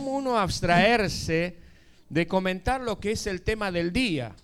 cómo 0.00 0.16
uno 0.16 0.38
abstraerse 0.38 1.56
de 2.08 2.26
comentar 2.26 2.80
lo 2.80 2.98
que 2.98 3.12
es 3.12 3.26
el 3.26 3.42
tema 3.42 3.70
del 3.70 3.92
día. 3.92 4.34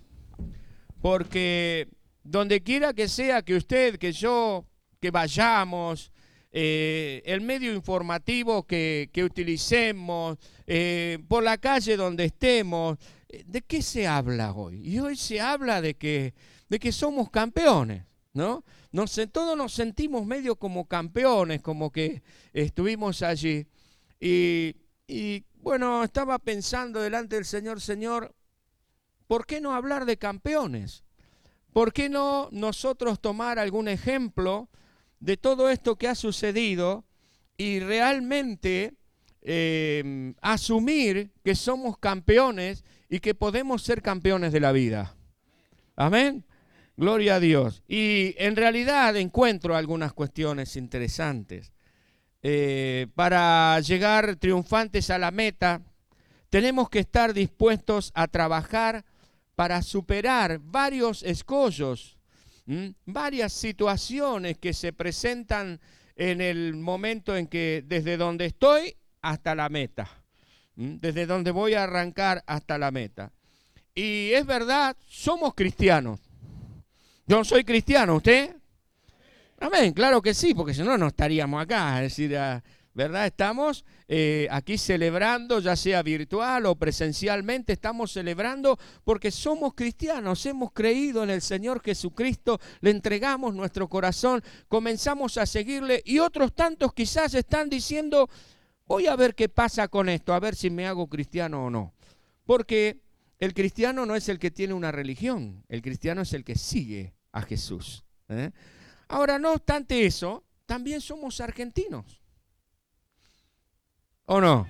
Porque 1.00 1.88
donde 2.22 2.62
quiera 2.62 2.92
que 2.92 3.08
sea 3.08 3.40
que 3.40 3.54
usted, 3.54 3.96
que 3.96 4.12
yo, 4.12 4.66
que 5.00 5.10
vayamos, 5.10 6.12
eh, 6.52 7.22
el 7.24 7.40
medio 7.40 7.72
informativo 7.72 8.66
que, 8.66 9.08
utilicemos, 9.24 10.36
eh, 10.66 11.20
por 11.26 11.42
la 11.42 11.56
calle 11.56 11.96
donde 11.96 12.26
estemos, 12.26 12.98
eh, 13.30 13.42
¿de 13.46 13.62
qué 13.62 13.80
se 13.80 14.06
habla 14.06 14.52
hoy? 14.52 14.86
Y 14.86 14.98
hoy 14.98 15.16
se 15.16 15.40
habla 15.40 15.80
de 15.80 15.94
que, 15.94 16.34
de 16.68 16.78
que 16.78 16.92
somos 16.92 17.30
campeones, 17.30 18.04
¿no? 18.34 18.62
Nos, 18.92 19.18
todos 19.32 19.56
nos 19.56 19.72
sentimos 19.72 20.26
medio 20.26 20.56
como 20.56 20.86
campeones, 20.86 21.62
como 21.62 21.90
que 21.90 22.22
estuvimos 22.52 23.22
allí. 23.22 23.66
Y, 24.20 24.76
y 25.06 25.44
bueno, 25.62 26.04
estaba 26.04 26.38
pensando 26.38 27.00
delante 27.00 27.36
del 27.36 27.44
Señor, 27.44 27.80
Señor, 27.80 28.34
¿por 29.26 29.46
qué 29.46 29.60
no 29.60 29.74
hablar 29.74 30.04
de 30.04 30.16
campeones? 30.16 31.04
¿Por 31.72 31.92
qué 31.92 32.08
no 32.08 32.48
nosotros 32.52 33.20
tomar 33.20 33.58
algún 33.58 33.88
ejemplo 33.88 34.68
de 35.20 35.36
todo 35.36 35.68
esto 35.68 35.96
que 35.96 36.08
ha 36.08 36.14
sucedido 36.14 37.04
y 37.56 37.80
realmente 37.80 38.94
em, 39.42 40.34
asumir 40.40 41.32
que 41.44 41.54
somos 41.54 41.98
campeones 41.98 42.84
y 43.08 43.20
que 43.20 43.34
podemos 43.34 43.82
ser 43.82 44.02
campeones 44.02 44.52
de 44.52 44.60
la 44.60 44.72
vida? 44.72 45.16
Amén. 45.96 46.44
Gloria 46.96 47.34
a 47.36 47.40
Dios. 47.40 47.82
Y 47.86 48.34
en 48.38 48.56
realidad 48.56 49.16
encuentro 49.16 49.76
algunas 49.76 50.14
cuestiones 50.14 50.76
interesantes. 50.76 51.72
Eh, 52.42 53.06
para 53.14 53.80
llegar 53.80 54.36
triunfantes 54.36 55.10
a 55.10 55.18
la 55.18 55.30
meta, 55.30 55.82
tenemos 56.50 56.88
que 56.88 57.00
estar 57.00 57.34
dispuestos 57.34 58.12
a 58.14 58.28
trabajar 58.28 59.04
para 59.54 59.82
superar 59.82 60.60
varios 60.60 61.22
escollos, 61.22 62.18
varias 63.04 63.52
situaciones 63.52 64.58
que 64.58 64.74
se 64.74 64.92
presentan 64.92 65.80
en 66.14 66.40
el 66.40 66.74
momento 66.74 67.36
en 67.36 67.46
que 67.46 67.82
desde 67.86 68.16
donde 68.16 68.46
estoy 68.46 68.96
hasta 69.22 69.54
la 69.54 69.68
meta, 69.68 70.08
desde 70.74 71.26
donde 71.26 71.50
voy 71.50 71.74
a 71.74 71.84
arrancar 71.84 72.44
hasta 72.46 72.78
la 72.78 72.90
meta. 72.90 73.32
Y 73.94 74.30
es 74.32 74.44
verdad, 74.44 74.96
somos 75.08 75.54
cristianos. 75.54 76.20
Yo 77.26 77.42
soy 77.44 77.64
cristiano, 77.64 78.16
¿usted? 78.16 78.54
Amén, 79.66 79.92
claro 79.94 80.22
que 80.22 80.32
sí, 80.32 80.54
porque 80.54 80.74
si 80.74 80.82
no, 80.84 80.96
no 80.96 81.08
estaríamos 81.08 81.60
acá. 81.60 81.96
Es 82.04 82.12
decir, 82.12 82.36
ah, 82.36 82.62
¿verdad? 82.94 83.26
Estamos 83.26 83.84
eh, 84.06 84.46
aquí 84.48 84.78
celebrando, 84.78 85.58
ya 85.58 85.74
sea 85.74 86.04
virtual 86.04 86.66
o 86.66 86.76
presencialmente, 86.76 87.72
estamos 87.72 88.12
celebrando 88.12 88.78
porque 89.02 89.32
somos 89.32 89.74
cristianos, 89.74 90.46
hemos 90.46 90.70
creído 90.70 91.24
en 91.24 91.30
el 91.30 91.42
Señor 91.42 91.82
Jesucristo, 91.82 92.60
le 92.80 92.90
entregamos 92.90 93.56
nuestro 93.56 93.88
corazón, 93.88 94.40
comenzamos 94.68 95.36
a 95.36 95.46
seguirle 95.46 96.00
y 96.04 96.20
otros 96.20 96.54
tantos 96.54 96.94
quizás 96.94 97.34
están 97.34 97.68
diciendo, 97.68 98.30
voy 98.86 99.08
a 99.08 99.16
ver 99.16 99.34
qué 99.34 99.48
pasa 99.48 99.88
con 99.88 100.08
esto, 100.08 100.32
a 100.32 100.38
ver 100.38 100.54
si 100.54 100.70
me 100.70 100.86
hago 100.86 101.08
cristiano 101.08 101.66
o 101.66 101.70
no. 101.70 101.92
Porque 102.44 103.00
el 103.40 103.52
cristiano 103.52 104.06
no 104.06 104.14
es 104.14 104.28
el 104.28 104.38
que 104.38 104.52
tiene 104.52 104.74
una 104.74 104.92
religión, 104.92 105.64
el 105.68 105.82
cristiano 105.82 106.22
es 106.22 106.32
el 106.34 106.44
que 106.44 106.54
sigue 106.54 107.14
a 107.32 107.42
Jesús. 107.42 108.04
¿eh? 108.28 108.52
Ahora, 109.08 109.38
no 109.38 109.52
obstante 109.52 110.04
eso, 110.04 110.44
también 110.66 111.00
somos 111.00 111.40
argentinos. 111.40 112.20
¿O 114.26 114.40
no? 114.40 114.68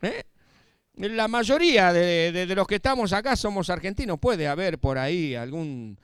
¿Eh? 0.00 0.24
La 0.94 1.26
mayoría 1.26 1.92
de, 1.92 2.46
los 2.54 2.66
que 2.66 2.76
estamos 2.76 3.12
acá 3.12 3.34
somos 3.34 3.70
argentinos. 3.70 4.18
Puede 4.18 4.46
haber 4.46 4.78
por 4.78 4.98
ahí 4.98 5.34
algún, 5.34 5.98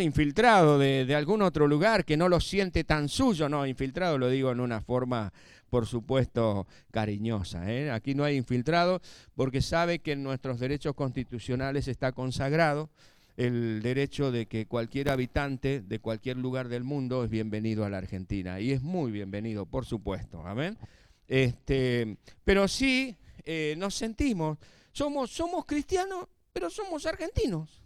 infiltrado 0.00 0.78
de, 0.78 1.14
algún 1.14 1.40
otro 1.40 1.66
lugar 1.66 2.04
que 2.04 2.16
no 2.16 2.28
lo 2.28 2.40
siente 2.40 2.84
tan 2.84 3.08
suyo. 3.08 3.48
No, 3.48 3.66
infiltrado 3.66 4.18
lo 4.18 4.28
digo 4.28 4.50
en 4.52 4.60
una 4.60 4.82
forma, 4.82 5.32
por 5.70 5.86
supuesto, 5.86 6.66
cariñosa. 6.90 7.72
¿eh? 7.72 7.90
Aquí 7.90 8.14
no 8.14 8.24
hay 8.24 8.36
infiltrado 8.36 9.00
porque 9.34 9.62
sabe 9.62 10.00
que 10.00 10.12
en 10.12 10.22
nuestros 10.22 10.60
derechos 10.60 10.94
constitucionales 10.94 11.88
está 11.88 12.12
consagrado 12.12 12.90
el 13.36 13.82
derecho 13.82 14.30
de 14.30 14.46
que 14.46 14.66
cualquier 14.66 15.10
habitante 15.10 15.80
de 15.80 15.98
cualquier 15.98 16.36
lugar 16.36 16.68
del 16.68 16.84
mundo 16.84 17.24
es 17.24 17.30
bienvenido 17.30 17.84
a 17.84 17.90
la 17.90 17.98
Argentina. 17.98 18.60
Y 18.60 18.72
es 18.72 18.82
muy 18.82 19.10
bienvenido, 19.10 19.66
por 19.66 19.84
supuesto. 19.84 20.46
Amén. 20.46 20.78
Este, 21.26 22.16
pero 22.44 22.68
sí 22.68 23.16
eh, 23.44 23.74
nos 23.78 23.94
sentimos, 23.94 24.58
somos, 24.92 25.30
somos 25.30 25.64
cristianos, 25.64 26.28
pero 26.52 26.70
somos 26.70 27.06
argentinos. 27.06 27.83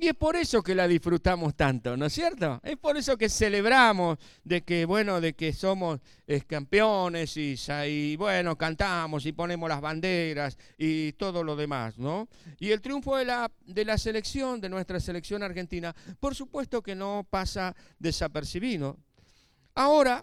Y 0.00 0.06
es 0.06 0.14
por 0.14 0.36
eso 0.36 0.62
que 0.62 0.76
la 0.76 0.86
disfrutamos 0.86 1.56
tanto, 1.56 1.96
¿no 1.96 2.06
es 2.06 2.12
cierto? 2.12 2.60
Es 2.62 2.76
por 2.76 2.96
eso 2.96 3.18
que 3.18 3.28
celebramos 3.28 4.16
de 4.44 4.62
que, 4.62 4.84
bueno, 4.84 5.20
de 5.20 5.34
que 5.34 5.52
somos 5.52 5.98
campeones 6.46 7.36
y, 7.36 7.56
y, 7.88 8.14
bueno, 8.14 8.56
cantamos 8.56 9.26
y 9.26 9.32
ponemos 9.32 9.68
las 9.68 9.80
banderas 9.80 10.56
y 10.78 11.14
todo 11.14 11.42
lo 11.42 11.56
demás, 11.56 11.98
¿no? 11.98 12.28
Y 12.60 12.70
el 12.70 12.80
triunfo 12.80 13.16
de 13.16 13.24
la, 13.24 13.50
de 13.66 13.84
la 13.84 13.98
selección, 13.98 14.60
de 14.60 14.68
nuestra 14.68 15.00
selección 15.00 15.42
argentina, 15.42 15.92
por 16.20 16.36
supuesto 16.36 16.80
que 16.80 16.94
no 16.94 17.26
pasa 17.28 17.74
desapercibido. 17.98 18.98
Ahora, 19.74 20.22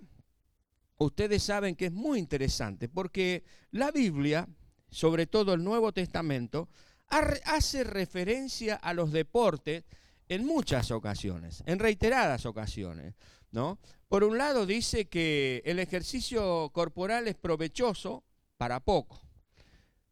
ustedes 1.00 1.44
saben 1.44 1.75
que 1.75 1.88
es 1.88 1.92
muy 1.92 2.19
interesante 2.19 2.88
porque 2.88 3.44
la 3.72 3.92
Biblia, 3.92 4.47
sobre 4.90 5.28
todo 5.28 5.53
el 5.53 5.66
Nuevo 5.66 5.92
Testamento, 5.92 6.69
hace 7.10 7.84
referencia 7.84 8.76
a 8.76 8.94
los 8.94 9.12
deportes 9.12 9.84
en 10.28 10.46
muchas 10.46 10.92
ocasiones, 10.92 11.64
en 11.66 11.80
reiteradas 11.80 12.46
ocasiones, 12.46 13.16
¿no? 13.52 13.80
Por 14.08 14.24
un 14.24 14.38
lado 14.38 14.66
dice 14.66 15.06
que 15.06 15.62
el 15.66 15.80
ejercicio 15.80 16.70
corporal 16.74 17.28
es 17.28 17.36
provechoso 17.36 18.24
para 18.58 18.80
poco. 18.80 19.22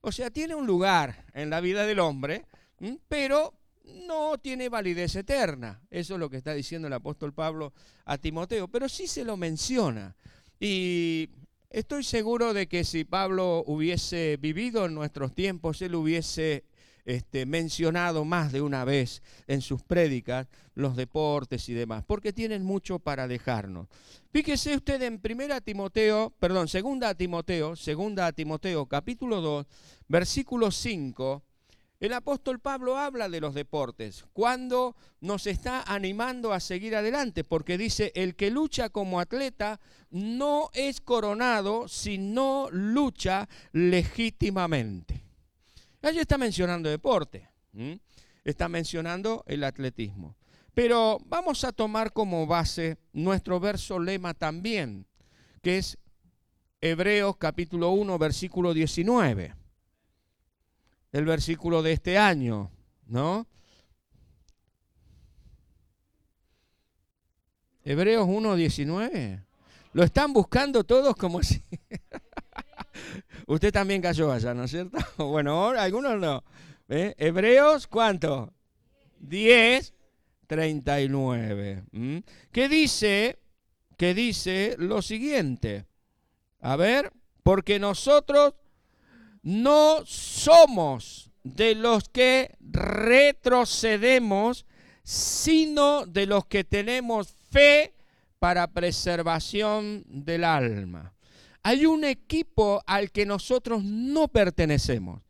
O 0.02 0.12
sea, 0.12 0.30
tiene 0.30 0.56
un 0.56 0.68
lugar 0.68 1.26
en 1.34 1.50
la 1.50 1.62
vida 1.62 1.86
del 1.86 2.00
hombre, 2.00 2.46
pero 3.08 3.54
no 3.84 4.38
tiene 4.38 4.70
validez 4.70 5.16
eterna. 5.16 5.82
Eso 5.90 6.16
es 6.16 6.20
lo 6.20 6.30
que 6.30 6.38
está 6.38 6.54
diciendo 6.54 6.88
el 6.88 6.94
apóstol 6.94 7.34
Pablo 7.34 7.74
a 8.06 8.18
Timoteo, 8.18 8.68
pero 8.68 8.90
sí 8.90 9.08
se 9.08 9.24
lo 9.24 9.38
menciona. 9.38 10.16
Y 10.60 11.30
estoy 11.70 12.04
seguro 12.04 12.54
de 12.54 12.68
que 12.68 12.84
si 12.84 13.04
Pablo 13.04 13.64
hubiese 13.66 14.38
vivido 14.38 14.86
en 14.86 14.94
nuestros 14.94 15.34
tiempos, 15.34 15.82
él 15.82 15.96
hubiese 15.96 16.66
este, 17.06 17.46
mencionado 17.46 18.26
más 18.26 18.52
de 18.52 18.62
una 18.62 18.86
vez 18.86 19.22
en 19.48 19.62
sus 19.62 19.84
prédicas 19.84 20.48
los 20.76 20.96
deportes 20.96 21.68
y 21.70 21.74
demás, 21.74 22.04
porque 22.06 22.34
tienen 22.34 22.64
mucho 22.64 23.00
para 23.00 23.28
dejarnos. 23.28 23.88
Fíjese 24.32 24.76
usted 24.76 25.02
en 25.02 25.20
primera 25.20 25.62
Timoteo, 25.62 26.34
perdón, 26.40 26.68
segunda 26.68 27.14
Timoteo, 27.14 27.76
segunda 27.76 28.32
Timoteo, 28.32 28.86
capítulo 28.86 29.42
2, 29.42 29.66
versículo 30.08 30.72
5, 30.72 31.44
el 32.04 32.12
apóstol 32.12 32.60
Pablo 32.60 32.98
habla 32.98 33.30
de 33.30 33.40
los 33.40 33.54
deportes, 33.54 34.26
cuando 34.34 34.94
nos 35.22 35.48
está 35.48 35.84
animando 35.84 36.52
a 36.52 36.60
seguir 36.60 36.98
adelante, 36.98 37.46
porque 37.46 37.78
dice, 37.78 38.12
el 38.16 38.36
que 38.36 38.52
lucha 38.52 38.90
como 38.90 39.22
atleta 39.22 39.80
no 40.12 40.70
es 40.74 41.00
coronado 41.00 41.88
si 41.88 42.18
no 42.18 42.68
lucha 42.72 43.48
legítimamente. 43.72 45.24
Allí 46.04 46.20
está 46.20 46.38
mencionando 46.38 46.90
deporte, 46.90 47.50
está 48.44 48.70
mencionando 48.70 49.44
el 49.48 49.64
atletismo. 49.64 50.36
Pero 50.76 51.18
vamos 51.26 51.64
a 51.64 51.72
tomar 51.72 52.14
como 52.14 52.46
base 52.46 52.98
nuestro 53.14 53.60
verso 53.60 54.00
lema 54.00 54.36
también, 54.36 55.08
que 55.62 55.80
es 55.80 55.98
Hebreos 56.82 57.38
capítulo 57.38 57.90
1, 57.92 58.20
versículo 58.20 58.74
19 58.74 59.56
el 61.14 61.26
versículo 61.26 61.82
de 61.84 61.94
este 61.94 62.18
año, 62.18 62.72
¿no? 63.06 63.48
Hebreos 67.86 68.28
1.19. 68.28 69.46
Lo 69.94 70.04
están 70.04 70.34
buscando 70.34 70.84
todos 70.84 71.16
como 71.16 71.42
si... 71.44 71.64
Usted 73.48 73.72
también 73.72 74.02
cayó 74.02 74.32
allá, 74.32 74.54
¿no 74.54 74.64
es 74.64 74.72
cierto? 74.72 74.98
Bueno, 75.18 75.70
algunos 75.70 76.20
no. 76.20 76.44
¿Eh? 76.90 77.14
Hebreos, 77.18 77.88
¿cuánto? 77.88 78.54
10, 79.20 79.94
39. 80.48 81.84
¿Qué 82.52 82.70
dice? 82.70 83.40
Que 83.98 84.14
dice 84.14 84.76
lo 84.78 85.02
siguiente. 85.02 85.86
A 86.60 86.76
ver, 86.76 87.12
porque 87.42 87.80
nosotros 87.80 88.54
no 89.42 90.06
somos 90.06 91.32
de 91.44 91.76
los 91.76 92.10
que 92.10 92.56
retrocedemos, 92.60 94.66
sino 95.04 96.06
de 96.06 96.26
los 96.26 96.46
que 96.46 96.64
tenemos 96.64 97.34
fe 97.52 97.94
para 98.40 98.68
preservación 98.68 100.04
del 100.08 100.44
alma. 100.44 101.14
Hay 101.64 101.86
un 101.86 102.04
equipo 102.04 102.84
al 102.86 103.12
que 103.12 103.26
nosotros 103.26 103.84
no 103.84 104.28
pertenecemos. 104.28 105.22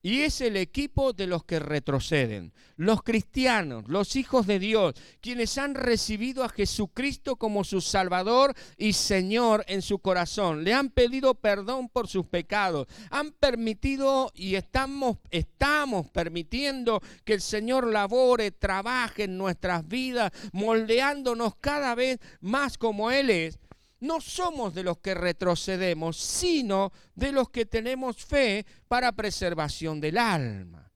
Y 0.00 0.20
es 0.20 0.40
el 0.40 0.56
equipo 0.56 1.12
de 1.12 1.26
los 1.26 1.44
que 1.44 1.58
retroceden, 1.58 2.52
los 2.76 3.02
cristianos, 3.02 3.84
los 3.88 4.14
hijos 4.14 4.46
de 4.46 4.60
Dios, 4.60 4.94
quienes 5.20 5.58
han 5.58 5.74
recibido 5.74 6.44
a 6.44 6.48
Jesucristo 6.48 7.34
como 7.34 7.64
su 7.64 7.80
Salvador 7.80 8.54
y 8.76 8.92
Señor 8.92 9.64
en 9.66 9.82
su 9.82 9.98
corazón. 9.98 10.62
Le 10.62 10.72
han 10.72 10.90
pedido 10.90 11.34
perdón 11.34 11.88
por 11.88 12.06
sus 12.06 12.26
pecados. 12.26 12.86
Han 13.10 13.32
permitido 13.32 14.30
y 14.34 14.54
estamos, 14.54 15.18
estamos 15.30 16.08
permitiendo 16.10 17.02
que 17.24 17.34
el 17.34 17.40
Señor 17.40 17.88
labore, 17.88 18.52
trabaje 18.52 19.24
en 19.24 19.36
nuestras 19.36 19.86
vidas, 19.88 20.30
moldeándonos 20.52 21.56
cada 21.56 21.96
vez 21.96 22.20
más 22.40 22.78
como 22.78 23.10
Él 23.10 23.30
es 23.30 23.58
no 24.00 24.20
somos 24.20 24.74
de 24.74 24.84
los 24.84 24.98
que 24.98 25.14
retrocedemos, 25.14 26.16
sino 26.16 26.92
de 27.14 27.32
los 27.32 27.50
que 27.50 27.66
tenemos 27.66 28.24
fe 28.24 28.64
para 28.86 29.12
preservación 29.12 30.00
del 30.00 30.18
alma. 30.18 30.92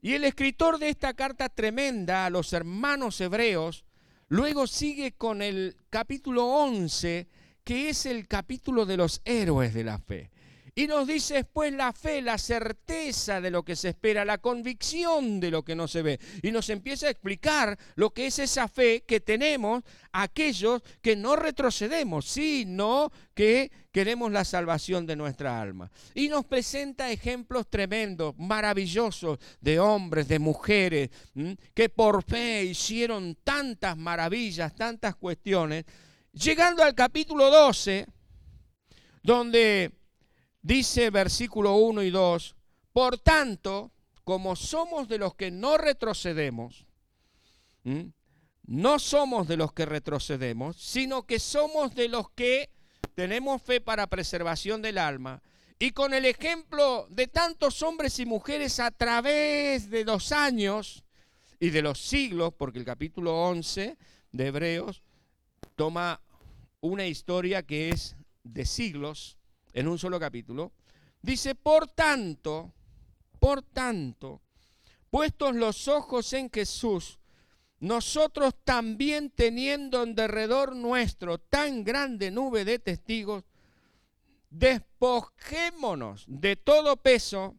Y 0.00 0.12
el 0.12 0.24
escritor 0.24 0.78
de 0.78 0.90
esta 0.90 1.14
carta 1.14 1.48
tremenda 1.48 2.26
a 2.26 2.30
los 2.30 2.52
hermanos 2.52 3.20
hebreos, 3.20 3.84
luego 4.28 4.66
sigue 4.66 5.12
con 5.12 5.40
el 5.40 5.76
capítulo 5.90 6.46
11, 6.46 7.28
que 7.64 7.88
es 7.88 8.04
el 8.06 8.28
capítulo 8.28 8.84
de 8.84 8.98
los 8.98 9.22
héroes 9.24 9.72
de 9.72 9.84
la 9.84 9.98
fe. 9.98 10.30
Y 10.76 10.88
nos 10.88 11.06
dice 11.06 11.34
después 11.34 11.72
la 11.72 11.92
fe, 11.92 12.20
la 12.20 12.36
certeza 12.36 13.40
de 13.40 13.50
lo 13.52 13.62
que 13.62 13.76
se 13.76 13.90
espera, 13.90 14.24
la 14.24 14.38
convicción 14.38 15.38
de 15.38 15.52
lo 15.52 15.62
que 15.62 15.76
no 15.76 15.86
se 15.86 16.02
ve. 16.02 16.18
Y 16.42 16.50
nos 16.50 16.68
empieza 16.68 17.06
a 17.06 17.10
explicar 17.10 17.78
lo 17.94 18.10
que 18.10 18.26
es 18.26 18.40
esa 18.40 18.66
fe 18.66 19.04
que 19.06 19.20
tenemos 19.20 19.84
aquellos 20.10 20.82
que 21.00 21.14
no 21.14 21.36
retrocedemos, 21.36 22.26
sino 22.26 23.12
que 23.34 23.70
queremos 23.92 24.32
la 24.32 24.44
salvación 24.44 25.06
de 25.06 25.14
nuestra 25.14 25.60
alma. 25.60 25.92
Y 26.12 26.28
nos 26.28 26.44
presenta 26.44 27.10
ejemplos 27.10 27.70
tremendos, 27.70 28.34
maravillosos 28.36 29.38
de 29.60 29.78
hombres, 29.78 30.26
de 30.26 30.40
mujeres, 30.40 31.10
que 31.72 31.88
por 31.88 32.24
fe 32.24 32.64
hicieron 32.64 33.36
tantas 33.44 33.96
maravillas, 33.96 34.74
tantas 34.74 35.14
cuestiones. 35.14 35.84
Llegando 36.32 36.82
al 36.82 36.96
capítulo 36.96 37.48
12, 37.48 38.06
donde 39.22 39.92
Dice 40.64 41.10
versículo 41.10 41.74
1 41.74 42.04
y 42.04 42.10
2, 42.10 42.56
por 42.94 43.18
tanto, 43.18 43.92
como 44.24 44.56
somos 44.56 45.08
de 45.08 45.18
los 45.18 45.34
que 45.34 45.50
no 45.50 45.76
retrocedemos, 45.76 46.86
no 48.62 48.98
somos 48.98 49.46
de 49.46 49.58
los 49.58 49.74
que 49.74 49.84
retrocedemos, 49.84 50.76
sino 50.80 51.26
que 51.26 51.38
somos 51.38 51.94
de 51.94 52.08
los 52.08 52.30
que 52.30 52.70
tenemos 53.14 53.60
fe 53.60 53.82
para 53.82 54.06
preservación 54.06 54.80
del 54.80 54.96
alma. 54.96 55.42
Y 55.78 55.90
con 55.90 56.14
el 56.14 56.24
ejemplo 56.24 57.08
de 57.10 57.26
tantos 57.26 57.82
hombres 57.82 58.18
y 58.18 58.24
mujeres 58.24 58.80
a 58.80 58.90
través 58.90 59.90
de 59.90 60.06
los 60.06 60.32
años 60.32 61.04
y 61.60 61.68
de 61.68 61.82
los 61.82 62.00
siglos, 62.00 62.54
porque 62.56 62.78
el 62.78 62.86
capítulo 62.86 63.38
11 63.48 63.98
de 64.32 64.46
Hebreos 64.46 65.02
toma 65.76 66.22
una 66.80 67.06
historia 67.06 67.62
que 67.62 67.90
es 67.90 68.16
de 68.44 68.64
siglos, 68.64 69.36
en 69.74 69.88
un 69.88 69.98
solo 69.98 70.18
capítulo, 70.18 70.72
dice, 71.20 71.54
por 71.54 71.88
tanto, 71.88 72.72
por 73.40 73.60
tanto, 73.62 74.40
puestos 75.10 75.54
los 75.54 75.88
ojos 75.88 76.32
en 76.32 76.48
Jesús, 76.50 77.18
nosotros 77.80 78.54
también 78.64 79.30
teniendo 79.30 80.02
en 80.04 80.14
derredor 80.14 80.74
nuestro 80.74 81.38
tan 81.38 81.84
grande 81.84 82.30
nube 82.30 82.64
de 82.64 82.78
testigos, 82.78 83.44
despojémonos 84.48 86.24
de 86.28 86.54
todo 86.54 86.96
peso 86.96 87.56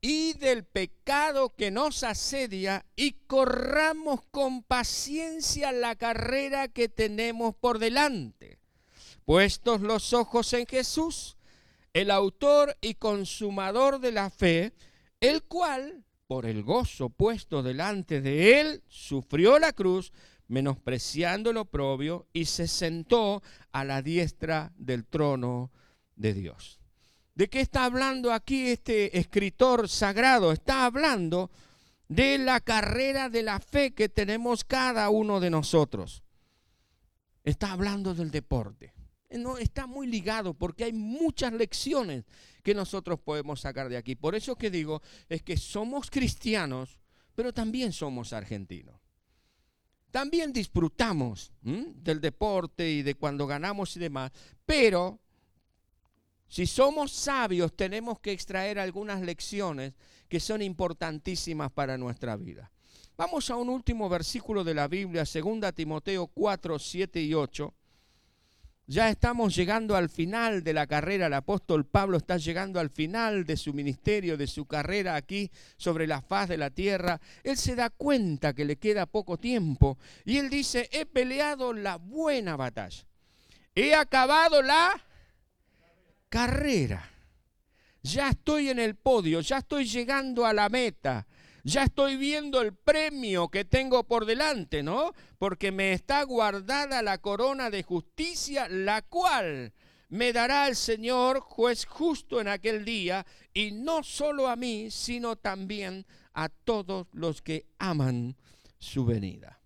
y 0.00 0.34
del 0.34 0.64
pecado 0.64 1.54
que 1.54 1.70
nos 1.70 2.02
asedia 2.02 2.84
y 2.96 3.12
corramos 3.26 4.22
con 4.32 4.64
paciencia 4.64 5.70
la 5.70 5.94
carrera 5.94 6.66
que 6.66 6.88
tenemos 6.88 7.54
por 7.54 7.78
delante 7.78 8.63
Puestos 9.24 9.80
los 9.80 10.12
ojos 10.12 10.52
en 10.52 10.66
Jesús, 10.66 11.36
el 11.94 12.10
autor 12.10 12.76
y 12.82 12.94
consumador 12.94 13.98
de 13.98 14.12
la 14.12 14.28
fe, 14.28 14.74
el 15.20 15.44
cual, 15.44 16.04
por 16.26 16.44
el 16.44 16.62
gozo 16.62 17.08
puesto 17.08 17.62
delante 17.62 18.20
de 18.20 18.60
él, 18.60 18.82
sufrió 18.86 19.58
la 19.58 19.72
cruz, 19.72 20.12
menospreciando 20.46 21.50
el 21.50 21.56
oprobio, 21.56 22.26
y 22.34 22.44
se 22.44 22.68
sentó 22.68 23.42
a 23.72 23.84
la 23.84 24.02
diestra 24.02 24.72
del 24.76 25.06
trono 25.06 25.70
de 26.16 26.34
Dios. 26.34 26.80
¿De 27.34 27.48
qué 27.48 27.62
está 27.62 27.86
hablando 27.86 28.30
aquí 28.30 28.68
este 28.68 29.18
escritor 29.18 29.88
sagrado? 29.88 30.52
Está 30.52 30.84
hablando 30.84 31.50
de 32.08 32.36
la 32.36 32.60
carrera 32.60 33.30
de 33.30 33.42
la 33.42 33.58
fe 33.58 33.94
que 33.94 34.10
tenemos 34.10 34.64
cada 34.64 35.08
uno 35.08 35.40
de 35.40 35.48
nosotros. 35.48 36.22
Está 37.42 37.72
hablando 37.72 38.14
del 38.14 38.30
deporte 38.30 38.93
no 39.38 39.58
está 39.58 39.86
muy 39.86 40.06
ligado 40.06 40.54
porque 40.54 40.84
hay 40.84 40.92
muchas 40.92 41.52
lecciones 41.52 42.24
que 42.62 42.74
nosotros 42.74 43.18
podemos 43.20 43.60
sacar 43.60 43.88
de 43.88 43.96
aquí. 43.96 44.14
Por 44.14 44.34
eso 44.34 44.56
que 44.56 44.70
digo 44.70 45.02
es 45.28 45.42
que 45.42 45.56
somos 45.56 46.10
cristianos, 46.10 46.98
pero 47.34 47.52
también 47.52 47.92
somos 47.92 48.32
argentinos. 48.32 48.96
También 50.10 50.52
disfrutamos 50.52 51.52
del 51.62 52.20
deporte 52.20 52.88
y 52.88 53.02
de 53.02 53.16
cuando 53.16 53.48
ganamos 53.48 53.96
y 53.96 54.00
demás, 54.00 54.30
pero 54.64 55.18
si 56.46 56.66
somos 56.66 57.10
sabios 57.10 57.74
tenemos 57.74 58.20
que 58.20 58.30
extraer 58.30 58.78
algunas 58.78 59.20
lecciones 59.22 59.94
que 60.28 60.38
son 60.38 60.62
importantísimas 60.62 61.72
para 61.72 61.98
nuestra 61.98 62.36
vida. 62.36 62.70
Vamos 63.16 63.50
a 63.50 63.56
un 63.56 63.68
último 63.68 64.08
versículo 64.08 64.62
de 64.62 64.74
la 64.74 64.86
Biblia, 64.86 65.24
2 65.24 65.74
Timoteo 65.74 66.28
4, 66.28 66.78
7 66.78 67.22
y 67.22 67.34
8 67.34 67.74
ya 68.86 69.08
estamos 69.08 69.54
llegando 69.56 69.96
al 69.96 70.08
final 70.08 70.62
de 70.62 70.72
la 70.72 70.86
carrera. 70.86 71.26
El 71.26 71.34
apóstol 71.34 71.86
Pablo 71.86 72.18
está 72.18 72.36
llegando 72.36 72.80
al 72.80 72.90
final 72.90 73.44
de 73.44 73.56
su 73.56 73.72
ministerio, 73.72 74.36
de 74.36 74.46
su 74.46 74.66
carrera 74.66 75.14
aquí 75.14 75.50
sobre 75.76 76.06
la 76.06 76.20
faz 76.20 76.48
de 76.48 76.58
la 76.58 76.70
tierra. 76.70 77.20
Él 77.42 77.56
se 77.56 77.74
da 77.74 77.90
cuenta 77.90 78.52
que 78.52 78.64
le 78.64 78.76
queda 78.76 79.06
poco 79.06 79.38
tiempo 79.38 79.98
y 80.24 80.38
él 80.38 80.50
dice, 80.50 80.88
he 80.92 81.06
peleado 81.06 81.72
la 81.72 81.96
buena 81.96 82.56
batalla. 82.56 83.04
He 83.74 83.94
acabado 83.94 84.62
la 84.62 85.00
carrera. 86.28 87.10
Ya 88.02 88.28
estoy 88.28 88.68
en 88.68 88.78
el 88.78 88.96
podio, 88.96 89.40
ya 89.40 89.58
estoy 89.58 89.86
llegando 89.86 90.44
a 90.44 90.52
la 90.52 90.68
meta 90.68 91.26
ya 91.64 91.84
estoy 91.84 92.16
viendo 92.16 92.60
el 92.60 92.74
premio 92.74 93.48
que 93.48 93.64
tengo 93.64 94.04
por 94.04 94.26
delante, 94.26 94.82
¿no? 94.82 95.12
Porque 95.38 95.72
me 95.72 95.94
está 95.94 96.22
guardada 96.22 97.02
la 97.02 97.18
corona 97.18 97.70
de 97.70 97.82
justicia, 97.82 98.68
la 98.68 99.00
cual 99.00 99.72
me 100.10 100.34
dará 100.34 100.68
el 100.68 100.76
Señor, 100.76 101.40
juez 101.40 101.86
justo 101.86 102.40
en 102.40 102.48
aquel 102.48 102.84
día, 102.84 103.26
y 103.54 103.72
no 103.72 104.02
solo 104.02 104.48
a 104.48 104.56
mí, 104.56 104.90
sino 104.90 105.36
también 105.36 106.06
a 106.34 106.50
todos 106.50 107.06
los 107.12 107.40
que 107.40 107.66
aman 107.78 108.36
su 108.78 109.06
venida. 109.06 109.60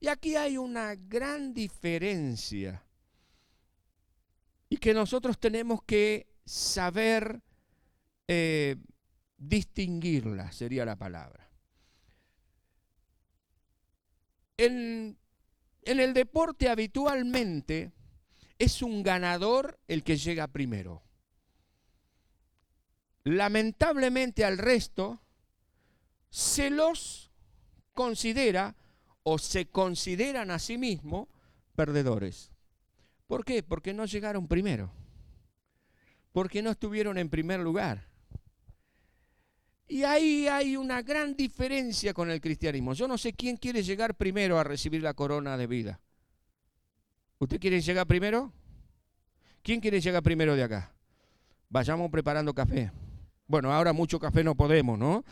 Y 0.00 0.08
aquí 0.08 0.36
hay 0.36 0.56
una 0.56 0.94
gran 0.94 1.52
diferencia 1.52 2.82
y 4.70 4.78
que 4.78 4.94
nosotros 4.94 5.38
tenemos 5.38 5.82
que 5.82 6.26
saber 6.44 7.42
eh, 8.26 8.76
distinguirla, 9.36 10.52
sería 10.52 10.84
la 10.84 10.96
palabra. 10.96 11.50
En, 14.56 15.18
en 15.82 16.00
el 16.00 16.14
deporte 16.14 16.68
habitualmente 16.68 17.92
es 18.58 18.82
un 18.82 19.02
ganador 19.02 19.78
el 19.88 20.04
que 20.04 20.16
llega 20.16 20.46
primero. 20.48 21.02
Lamentablemente 23.24 24.44
al 24.44 24.58
resto 24.58 25.20
se 26.30 26.70
los 26.70 27.32
considera 27.92 28.76
o 29.22 29.38
se 29.38 29.66
consideran 29.66 30.50
a 30.50 30.58
sí 30.58 30.78
mismos 30.78 31.28
perdedores. 31.74 32.52
¿Por 33.26 33.44
qué? 33.44 33.62
Porque 33.62 33.94
no 33.94 34.04
llegaron 34.04 34.46
primero. 34.46 34.92
Porque 36.32 36.62
no 36.62 36.70
estuvieron 36.70 37.16
en 37.18 37.30
primer 37.30 37.60
lugar. 37.60 38.08
Y 39.86 40.02
ahí 40.02 40.48
hay 40.48 40.76
una 40.76 41.02
gran 41.02 41.36
diferencia 41.36 42.14
con 42.14 42.30
el 42.30 42.40
cristianismo. 42.40 42.94
Yo 42.94 43.06
no 43.06 43.18
sé 43.18 43.32
quién 43.32 43.56
quiere 43.56 43.82
llegar 43.82 44.14
primero 44.14 44.58
a 44.58 44.64
recibir 44.64 45.02
la 45.02 45.14
corona 45.14 45.56
de 45.56 45.66
vida. 45.66 46.00
¿Usted 47.38 47.60
quiere 47.60 47.80
llegar 47.80 48.06
primero? 48.06 48.52
¿Quién 49.62 49.80
quiere 49.80 50.00
llegar 50.00 50.22
primero 50.22 50.56
de 50.56 50.62
acá? 50.62 50.94
Vayamos 51.68 52.10
preparando 52.10 52.54
café. 52.54 52.90
Bueno, 53.46 53.72
ahora 53.72 53.92
mucho 53.92 54.18
café 54.18 54.42
no 54.42 54.54
podemos, 54.54 54.98
¿no? 54.98 55.24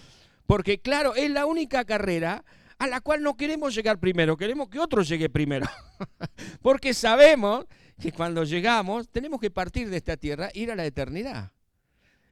Porque 0.47 0.81
claro, 0.81 1.15
es 1.15 1.31
la 1.31 1.47
única 1.47 1.85
carrera 1.85 2.45
a 2.79 2.87
la 2.87 3.01
cual 3.01 3.23
no 3.23 3.37
queremos 3.37 3.75
llegar 3.75 3.99
primero, 3.99 4.37
queremos 4.37 4.69
que 4.69 4.79
otro 4.79 5.03
llegue 5.03 5.31
primero. 5.31 5.67
Porque 6.63 6.95
sabemos 6.95 7.67
que 8.01 8.13
cuando 8.13 8.45
llegamos 8.45 9.09
tenemos 9.09 9.41
que 9.41 9.51
partir 9.51 9.89
de 9.89 9.97
esta 9.97 10.17
tierra, 10.17 10.51
ir 10.53 10.71
a 10.71 10.75
la 10.75 10.85
eternidad. 10.85 11.53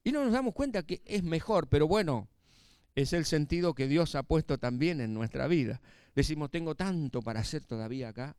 Y 0.02 0.12
no 0.12 0.24
nos 0.24 0.32
damos 0.32 0.54
cuenta 0.54 0.82
que 0.82 1.02
es 1.04 1.22
mejor, 1.22 1.68
pero 1.68 1.86
bueno, 1.86 2.28
es 2.94 3.12
el 3.12 3.24
sentido 3.24 3.74
que 3.74 3.86
Dios 3.86 4.14
ha 4.14 4.22
puesto 4.22 4.58
también 4.58 5.00
en 5.00 5.14
nuestra 5.14 5.46
vida. 5.46 5.80
Decimos, 6.14 6.50
tengo 6.50 6.74
tanto 6.74 7.22
para 7.22 7.40
hacer 7.40 7.64
todavía 7.64 8.08
acá, 8.08 8.36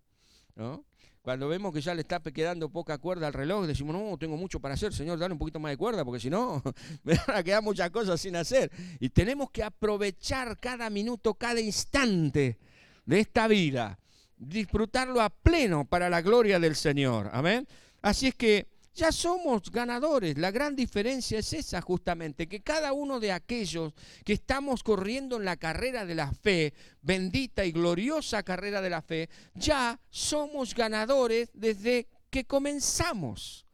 ¿no? 0.56 0.86
Cuando 1.22 1.48
vemos 1.48 1.72
que 1.72 1.82
ya 1.82 1.94
le 1.94 2.01
está 2.01 2.20
quedando 2.20 2.70
poca 2.70 2.98
cuerda 2.98 3.27
al 3.27 3.34
reloj, 3.34 3.68
decimos, 3.68 3.96
no, 3.96 4.18
tengo 4.18 4.38
mucho 4.38 4.60
para 4.60 4.74
hacer, 4.74 4.91
Señor, 4.91 5.20
dale 5.20 5.34
un 5.34 5.38
poquito 5.38 5.60
más 5.60 5.72
de 5.72 5.77
cuerda, 5.77 6.03
porque 6.03 6.20
si 6.20 6.32
no, 6.32 6.63
me 7.03 7.13
van 7.13 7.38
a 7.38 7.44
quedar 7.44 7.62
muchas 7.62 7.91
cosas 7.91 8.20
sin 8.20 8.36
hacer. 8.36 8.72
Y 9.00 9.10
tenemos 9.10 9.51
que 9.51 9.63
aprovechar 9.63 10.60
cada 10.60 10.89
minuto, 10.89 11.36
cada 11.36 11.62
instante 11.62 12.58
de 13.06 13.20
esta 13.20 13.48
vida, 13.48 14.00
disfrutarlo 14.36 15.22
a 15.22 15.30
pleno 15.30 15.86
para 15.86 16.10
la 16.10 16.24
gloria 16.24 16.60
del 16.60 16.75
Señor. 16.75 17.30
Amén. 17.34 17.68
Así 18.01 18.27
es 18.27 18.36
que 18.36 18.71
ya 18.93 19.12
somos 19.12 19.71
ganadores. 19.71 20.38
La 20.38 20.51
gran 20.51 20.75
diferencia 20.75 21.39
es 21.39 21.53
esa 21.53 21.81
justamente, 21.81 22.48
que 22.48 22.62
cada 22.62 22.93
uno 22.93 23.19
de 23.19 23.31
aquellos 23.31 23.93
que 24.25 24.33
estamos 24.33 24.83
corriendo 24.83 25.38
en 25.38 25.45
la 25.45 25.57
carrera 25.57 26.05
de 26.05 26.15
la 26.15 26.31
fe, 26.31 26.74
bendita 27.01 27.65
y 27.65 27.71
gloriosa 27.71 28.43
carrera 28.43 28.81
de 28.81 28.89
la 28.89 29.01
fe, 29.01 29.29
ya 29.55 30.00
somos 30.10 30.75
ganadores 30.75 31.50
desde 31.53 32.07
que 32.29 32.45
comenzamos. 32.45 33.65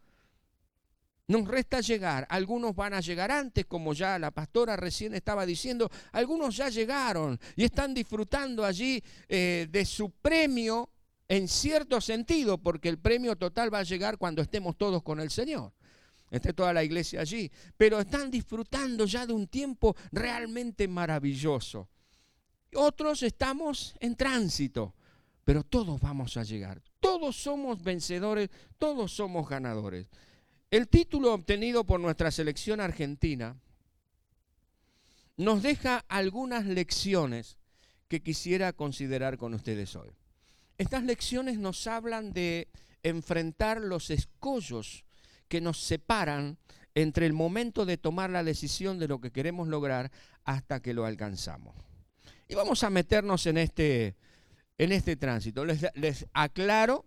Nos 1.30 1.46
resta 1.46 1.82
llegar. 1.82 2.26
Algunos 2.30 2.74
van 2.74 2.94
a 2.94 3.02
llegar 3.02 3.32
antes, 3.32 3.66
como 3.66 3.94
ya 3.94 4.18
la 4.18 4.32
pastora 4.32 4.78
recién 4.78 5.14
estaba 5.14 5.46
diciendo. 5.46 5.90
Algunos 6.14 6.56
ya 6.56 6.70
llegaron 6.70 7.38
y 7.56 7.66
están 7.66 7.94
disfrutando 7.94 8.64
allí 8.64 9.04
eh, 9.28 9.68
de 9.70 9.86
su 9.86 10.12
premio 10.12 10.90
en 11.30 11.48
cierto 11.48 12.00
sentido, 12.00 12.58
porque 12.58 12.90
el 12.90 13.00
premio 13.00 13.36
total 13.36 13.74
va 13.74 13.80
a 13.80 13.84
llegar 13.84 14.18
cuando 14.18 14.42
estemos 14.42 14.78
todos 14.78 15.04
con 15.04 15.20
el 15.20 15.30
Señor. 15.30 15.74
Esté 16.30 16.54
toda 16.54 16.74
la 16.74 16.84
iglesia 16.84 17.22
allí. 17.22 17.52
Pero 17.78 18.00
están 18.00 18.30
disfrutando 18.32 19.06
ya 19.06 19.26
de 19.26 19.34
un 19.34 19.48
tiempo 19.48 19.96
realmente 20.12 20.88
maravilloso. 20.88 21.90
Otros 22.76 23.24
estamos 23.24 23.96
en 24.00 24.16
tránsito, 24.16 24.94
pero 25.46 25.64
todos 25.64 26.00
vamos 26.02 26.36
a 26.38 26.44
llegar. 26.44 26.82
Todos 27.00 27.36
somos 27.38 27.82
vencedores, 27.82 28.50
todos 28.78 29.14
somos 29.14 29.48
ganadores. 29.48 30.08
El 30.70 30.90
título 30.90 31.34
obtenido 31.34 31.86
por 31.86 32.00
nuestra 32.00 32.30
selección 32.30 32.82
argentina 32.82 33.56
nos 35.38 35.64
deja 35.64 36.04
algunas 36.10 36.66
lecciones 36.66 37.58
que 38.10 38.22
quisiera 38.22 38.74
considerar 38.74 39.38
con 39.38 39.54
ustedes 39.54 39.96
hoy. 39.96 40.10
Estas 40.78 41.04
lecciones 41.04 41.58
nos 41.58 41.88
hablan 41.88 42.34
de 42.34 42.68
enfrentar 43.04 43.82
los 43.82 44.10
escollos 44.10 45.06
que 45.48 45.62
nos 45.62 45.80
separan 45.80 46.58
entre 46.94 47.26
el 47.26 47.34
momento 47.34 47.86
de 47.86 47.98
tomar 47.98 48.30
la 48.30 48.44
decisión 48.44 49.00
de 49.00 49.08
lo 49.08 49.20
que 49.20 49.32
queremos 49.32 49.68
lograr 49.68 50.12
hasta 50.44 50.80
que 50.80 50.94
lo 50.94 51.06
alcanzamos. 51.06 51.76
Y 52.48 52.56
vamos 52.56 52.84
a 52.84 52.90
meternos 52.90 53.46
en 53.46 53.58
este, 53.58 54.16
en 54.78 54.92
este 54.92 55.16
tránsito. 55.16 55.66
Les, 55.66 56.26
aclaro 56.34 57.06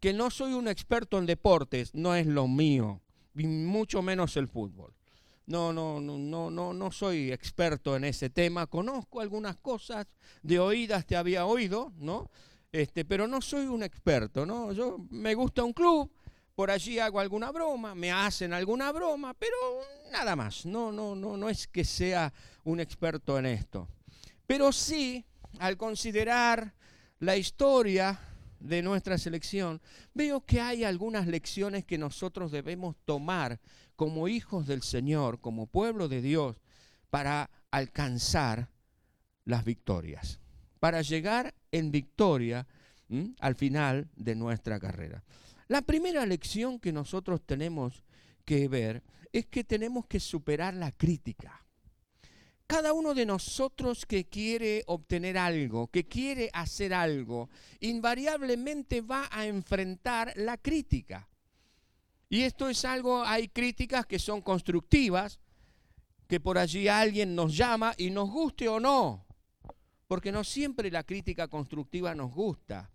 que 0.00 0.12
no 0.12 0.30
soy 0.30 0.52
un 0.52 0.68
experto 0.68 1.18
en 1.18 1.26
deportes, 1.26 1.94
no 1.94 2.14
es 2.14 2.26
lo 2.26 2.48
mío, 2.48 3.00
y 3.34 3.46
mucho 3.46 4.02
menos 4.02 4.36
el 4.36 4.48
fútbol. 4.48 4.92
No, 5.46 5.72
no, 5.72 6.00
no, 6.00 6.18
no, 6.18 6.50
no, 6.50 6.72
no 6.72 6.90
soy 6.90 7.30
experto 7.30 7.96
en 7.96 8.04
ese 8.04 8.30
tema. 8.30 8.66
Conozco 8.66 9.20
algunas 9.20 9.56
cosas, 9.56 10.06
de 10.42 10.58
oídas 10.58 11.06
te 11.06 11.16
había 11.16 11.46
oído, 11.46 11.92
¿no? 11.98 12.30
Este, 12.72 13.04
pero 13.04 13.26
no 13.26 13.40
soy 13.40 13.66
un 13.66 13.82
experto, 13.82 14.44
¿no? 14.44 14.72
Yo 14.72 14.98
me 15.10 15.34
gusta 15.34 15.64
un 15.64 15.72
club, 15.72 16.10
por 16.54 16.70
allí 16.70 16.98
hago 16.98 17.20
alguna 17.20 17.50
broma, 17.52 17.94
me 17.94 18.10
hacen 18.10 18.52
alguna 18.52 18.92
broma, 18.92 19.34
pero 19.34 19.56
nada 20.10 20.36
más. 20.36 20.66
No, 20.66 20.90
no, 20.90 21.14
no, 21.14 21.36
no 21.36 21.48
es 21.48 21.66
que 21.68 21.84
sea 21.84 22.32
un 22.64 22.80
experto 22.80 23.38
en 23.38 23.46
esto. 23.46 23.88
Pero 24.46 24.72
sí, 24.72 25.24
al 25.58 25.76
considerar 25.76 26.74
la 27.18 27.36
historia 27.36 28.18
de 28.60 28.82
nuestra 28.82 29.18
selección, 29.18 29.80
veo 30.14 30.44
que 30.44 30.60
hay 30.60 30.84
algunas 30.84 31.26
lecciones 31.26 31.84
que 31.84 31.98
nosotros 31.98 32.50
debemos 32.50 32.96
tomar 33.04 33.60
como 33.96 34.28
hijos 34.28 34.66
del 34.66 34.82
Señor, 34.82 35.40
como 35.40 35.66
pueblo 35.66 36.08
de 36.08 36.20
Dios, 36.20 36.56
para 37.10 37.50
alcanzar 37.70 38.68
las 39.44 39.64
victorias 39.64 40.40
para 40.80 41.02
llegar 41.02 41.54
en 41.72 41.90
victoria 41.90 42.66
al 43.40 43.54
final 43.54 44.08
de 44.16 44.34
nuestra 44.34 44.80
carrera. 44.80 45.22
La 45.68 45.82
primera 45.82 46.24
lección 46.26 46.78
que 46.78 46.92
nosotros 46.92 47.40
tenemos 47.44 48.04
que 48.44 48.68
ver 48.68 49.02
es 49.32 49.46
que 49.46 49.64
tenemos 49.64 50.06
que 50.06 50.20
superar 50.20 50.74
la 50.74 50.92
crítica. 50.92 51.66
Cada 52.66 52.92
uno 52.92 53.14
de 53.14 53.26
nosotros 53.26 54.06
que 54.06 54.28
quiere 54.28 54.82
obtener 54.86 55.38
algo, 55.38 55.88
que 55.88 56.06
quiere 56.06 56.50
hacer 56.52 56.94
algo, 56.94 57.48
invariablemente 57.80 59.02
va 59.02 59.28
a 59.30 59.46
enfrentar 59.46 60.32
la 60.36 60.56
crítica. 60.56 61.28
Y 62.28 62.42
esto 62.42 62.68
es 62.68 62.84
algo, 62.84 63.22
hay 63.24 63.48
críticas 63.48 64.06
que 64.06 64.18
son 64.18 64.40
constructivas, 64.40 65.38
que 66.26 66.40
por 66.40 66.58
allí 66.58 66.88
alguien 66.88 67.36
nos 67.36 67.56
llama 67.56 67.94
y 67.96 68.10
nos 68.10 68.30
guste 68.30 68.68
o 68.68 68.80
no, 68.80 69.25
porque 70.06 70.32
no 70.32 70.44
siempre 70.44 70.90
la 70.90 71.04
crítica 71.04 71.48
constructiva 71.48 72.14
nos 72.14 72.32
gusta. 72.32 72.90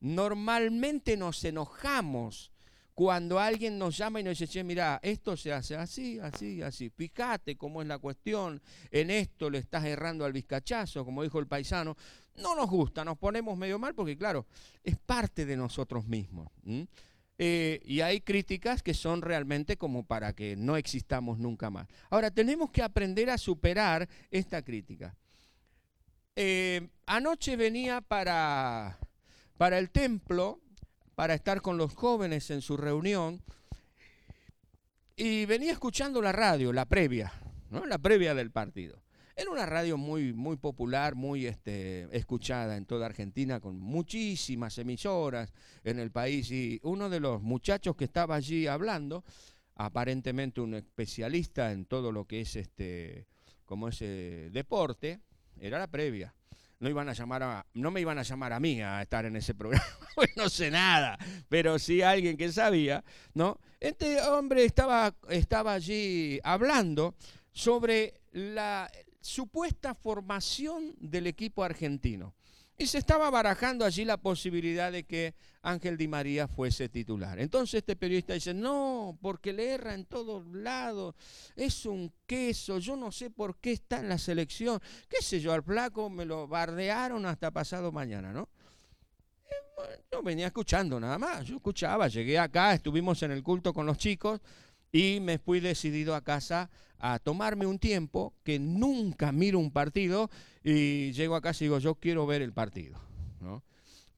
Normalmente 0.00 1.16
nos 1.16 1.44
enojamos 1.44 2.52
cuando 2.94 3.38
alguien 3.38 3.78
nos 3.78 3.96
llama 3.96 4.20
y 4.20 4.24
nos 4.24 4.38
dice, 4.38 4.52
che, 4.52 4.64
mira, 4.64 5.00
esto 5.02 5.36
se 5.36 5.52
hace 5.52 5.76
así, 5.76 6.18
así, 6.18 6.60
así. 6.60 6.90
Fíjate 6.90 7.56
cómo 7.56 7.80
es 7.80 7.88
la 7.88 7.98
cuestión, 7.98 8.60
en 8.90 9.10
esto 9.10 9.48
le 9.48 9.58
estás 9.58 9.84
errando 9.84 10.24
al 10.24 10.32
vizcachazo, 10.32 11.04
como 11.04 11.22
dijo 11.22 11.38
el 11.38 11.46
paisano. 11.46 11.96
No 12.36 12.54
nos 12.54 12.68
gusta, 12.68 13.04
nos 13.04 13.18
ponemos 13.18 13.56
medio 13.56 13.78
mal 13.78 13.94
porque, 13.94 14.16
claro, 14.16 14.46
es 14.82 14.98
parte 14.98 15.46
de 15.46 15.56
nosotros 15.56 16.06
mismos. 16.06 16.48
Eh, 17.38 17.80
y 17.84 18.00
hay 18.00 18.20
críticas 18.20 18.82
que 18.82 18.94
son 18.94 19.22
realmente 19.22 19.76
como 19.76 20.04
para 20.04 20.32
que 20.32 20.56
no 20.56 20.76
existamos 20.76 21.38
nunca 21.38 21.70
más. 21.70 21.88
Ahora, 22.10 22.30
tenemos 22.30 22.70
que 22.70 22.82
aprender 22.82 23.30
a 23.30 23.38
superar 23.38 24.08
esta 24.30 24.62
crítica. 24.62 25.16
Eh, 26.34 26.88
anoche 27.06 27.56
venía 27.56 28.00
para, 28.00 28.98
para 29.58 29.78
el 29.78 29.90
templo, 29.90 30.60
para 31.14 31.34
estar 31.34 31.60
con 31.60 31.76
los 31.76 31.94
jóvenes 31.94 32.50
en 32.50 32.62
su 32.62 32.76
reunión, 32.76 33.42
y 35.14 35.44
venía 35.44 35.72
escuchando 35.72 36.22
la 36.22 36.32
radio, 36.32 36.72
la 36.72 36.86
previa, 36.86 37.32
¿no? 37.70 37.84
la 37.84 37.98
previa 37.98 38.34
del 38.34 38.50
partido. 38.50 39.02
Era 39.36 39.50
una 39.50 39.66
radio 39.66 39.96
muy, 39.96 40.32
muy 40.32 40.56
popular, 40.56 41.14
muy 41.14 41.46
este, 41.46 42.08
escuchada 42.16 42.76
en 42.76 42.86
toda 42.86 43.06
Argentina, 43.06 43.60
con 43.60 43.78
muchísimas 43.78 44.76
emisoras 44.78 45.52
en 45.84 45.98
el 45.98 46.10
país. 46.10 46.50
Y 46.50 46.80
uno 46.82 47.08
de 47.08 47.20
los 47.20 47.42
muchachos 47.42 47.96
que 47.96 48.04
estaba 48.04 48.34
allí 48.34 48.66
hablando, 48.66 49.24
aparentemente 49.74 50.60
un 50.60 50.74
especialista 50.74 51.72
en 51.72 51.86
todo 51.86 52.12
lo 52.12 52.26
que 52.26 52.42
es 52.42 52.56
este, 52.56 53.26
como 53.64 53.88
ese 53.88 54.50
deporte, 54.50 55.20
era 55.62 55.78
la 55.78 55.86
previa. 55.86 56.34
No, 56.80 56.88
iban 56.88 57.08
a 57.08 57.12
llamar 57.12 57.42
a, 57.44 57.66
no 57.74 57.92
me 57.92 58.00
iban 58.00 58.18
a 58.18 58.22
llamar 58.22 58.52
a 58.52 58.58
mí 58.58 58.82
a 58.82 59.00
estar 59.00 59.24
en 59.24 59.36
ese 59.36 59.54
programa, 59.54 59.86
no 60.36 60.48
sé 60.48 60.68
nada, 60.68 61.16
pero 61.48 61.78
sí 61.78 62.02
alguien 62.02 62.36
que 62.36 62.50
sabía, 62.50 63.04
¿no? 63.34 63.60
Este 63.78 64.20
hombre 64.22 64.64
estaba, 64.64 65.14
estaba 65.28 65.74
allí 65.74 66.40
hablando 66.42 67.14
sobre 67.52 68.20
la 68.32 68.90
supuesta 69.20 69.94
formación 69.94 70.96
del 70.98 71.28
equipo 71.28 71.62
argentino. 71.62 72.34
Y 72.78 72.86
se 72.86 72.98
estaba 72.98 73.30
barajando 73.30 73.84
allí 73.84 74.04
la 74.04 74.16
posibilidad 74.16 74.90
de 74.90 75.04
que 75.04 75.34
Ángel 75.62 75.96
Di 75.96 76.08
María 76.08 76.48
fuese 76.48 76.88
titular. 76.88 77.38
Entonces 77.38 77.74
este 77.74 77.96
periodista 77.96 78.34
dice, 78.34 78.54
no, 78.54 79.16
porque 79.20 79.52
le 79.52 79.68
erra 79.74 79.94
en 79.94 80.06
todos 80.06 80.46
lados, 80.46 81.14
es 81.54 81.86
un 81.86 82.12
queso, 82.26 82.78
yo 82.78 82.96
no 82.96 83.12
sé 83.12 83.30
por 83.30 83.56
qué 83.56 83.72
está 83.72 84.00
en 84.00 84.08
la 84.08 84.18
selección, 84.18 84.80
qué 85.08 85.22
sé 85.22 85.40
yo, 85.40 85.52
al 85.52 85.62
flaco 85.62 86.10
me 86.10 86.24
lo 86.24 86.48
bardearon 86.48 87.24
hasta 87.26 87.50
pasado 87.50 87.92
mañana, 87.92 88.32
¿no? 88.32 88.48
Yo 90.10 90.22
venía 90.22 90.46
escuchando 90.46 90.98
nada 90.98 91.18
más, 91.18 91.44
yo 91.44 91.56
escuchaba, 91.56 92.08
llegué 92.08 92.38
acá, 92.38 92.74
estuvimos 92.74 93.22
en 93.22 93.32
el 93.32 93.42
culto 93.42 93.72
con 93.72 93.86
los 93.86 93.98
chicos 93.98 94.40
y 94.92 95.20
me 95.20 95.38
fui 95.38 95.60
decidido 95.60 96.14
a 96.14 96.22
casa 96.22 96.70
a 96.98 97.18
tomarme 97.18 97.66
un 97.66 97.78
tiempo 97.78 98.34
que 98.44 98.58
nunca 98.58 99.32
miro 99.32 99.58
un 99.58 99.72
partido 99.72 100.30
y 100.62 101.10
llego 101.12 101.34
a 101.34 101.40
casa 101.40 101.64
y 101.64 101.66
digo, 101.66 101.78
yo 101.78 101.96
quiero 101.96 102.26
ver 102.26 102.42
el 102.42 102.52
partido. 102.52 103.00
¿no? 103.40 103.64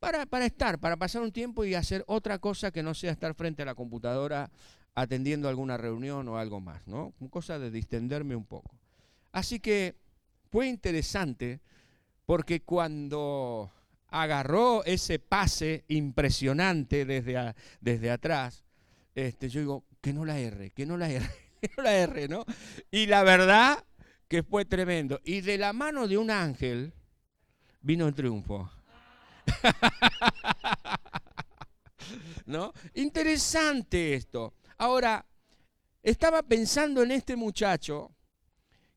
Para, 0.00 0.26
para 0.26 0.44
estar, 0.44 0.78
para 0.78 0.96
pasar 0.96 1.22
un 1.22 1.32
tiempo 1.32 1.64
y 1.64 1.74
hacer 1.74 2.04
otra 2.06 2.38
cosa 2.38 2.72
que 2.72 2.82
no 2.82 2.92
sea 2.92 3.12
estar 3.12 3.34
frente 3.34 3.62
a 3.62 3.66
la 3.66 3.74
computadora 3.74 4.50
atendiendo 4.94 5.48
alguna 5.48 5.76
reunión 5.76 6.28
o 6.28 6.36
algo 6.36 6.60
más, 6.60 6.86
¿no? 6.86 7.14
Cosa 7.30 7.58
de 7.58 7.70
distenderme 7.70 8.36
un 8.36 8.44
poco. 8.44 8.76
Así 9.32 9.58
que 9.60 9.96
fue 10.50 10.68
interesante 10.68 11.60
porque 12.26 12.62
cuando 12.62 13.72
agarró 14.08 14.84
ese 14.84 15.18
pase 15.18 15.84
impresionante 15.88 17.04
desde, 17.04 17.54
desde 17.80 18.10
atrás, 18.10 18.63
este, 19.14 19.48
yo 19.48 19.60
digo, 19.60 19.84
que 20.00 20.12
no 20.12 20.24
la 20.24 20.38
erre, 20.38 20.70
que 20.70 20.86
no 20.86 20.96
la 20.96 21.10
erre, 21.10 21.34
que 21.60 21.70
no 21.76 21.82
la 21.82 21.96
erre, 21.96 22.28
¿no? 22.28 22.44
Y 22.90 23.06
la 23.06 23.22
verdad 23.22 23.84
que 24.28 24.42
fue 24.42 24.64
tremendo. 24.64 25.20
Y 25.24 25.40
de 25.40 25.58
la 25.58 25.72
mano 25.72 26.08
de 26.08 26.18
un 26.18 26.30
ángel 26.30 26.92
vino 27.80 28.08
el 28.08 28.14
triunfo. 28.14 28.70
¿No? 32.46 32.72
Interesante 32.94 34.14
esto. 34.14 34.54
Ahora, 34.78 35.24
estaba 36.02 36.42
pensando 36.42 37.02
en 37.02 37.12
este 37.12 37.36
muchacho 37.36 38.14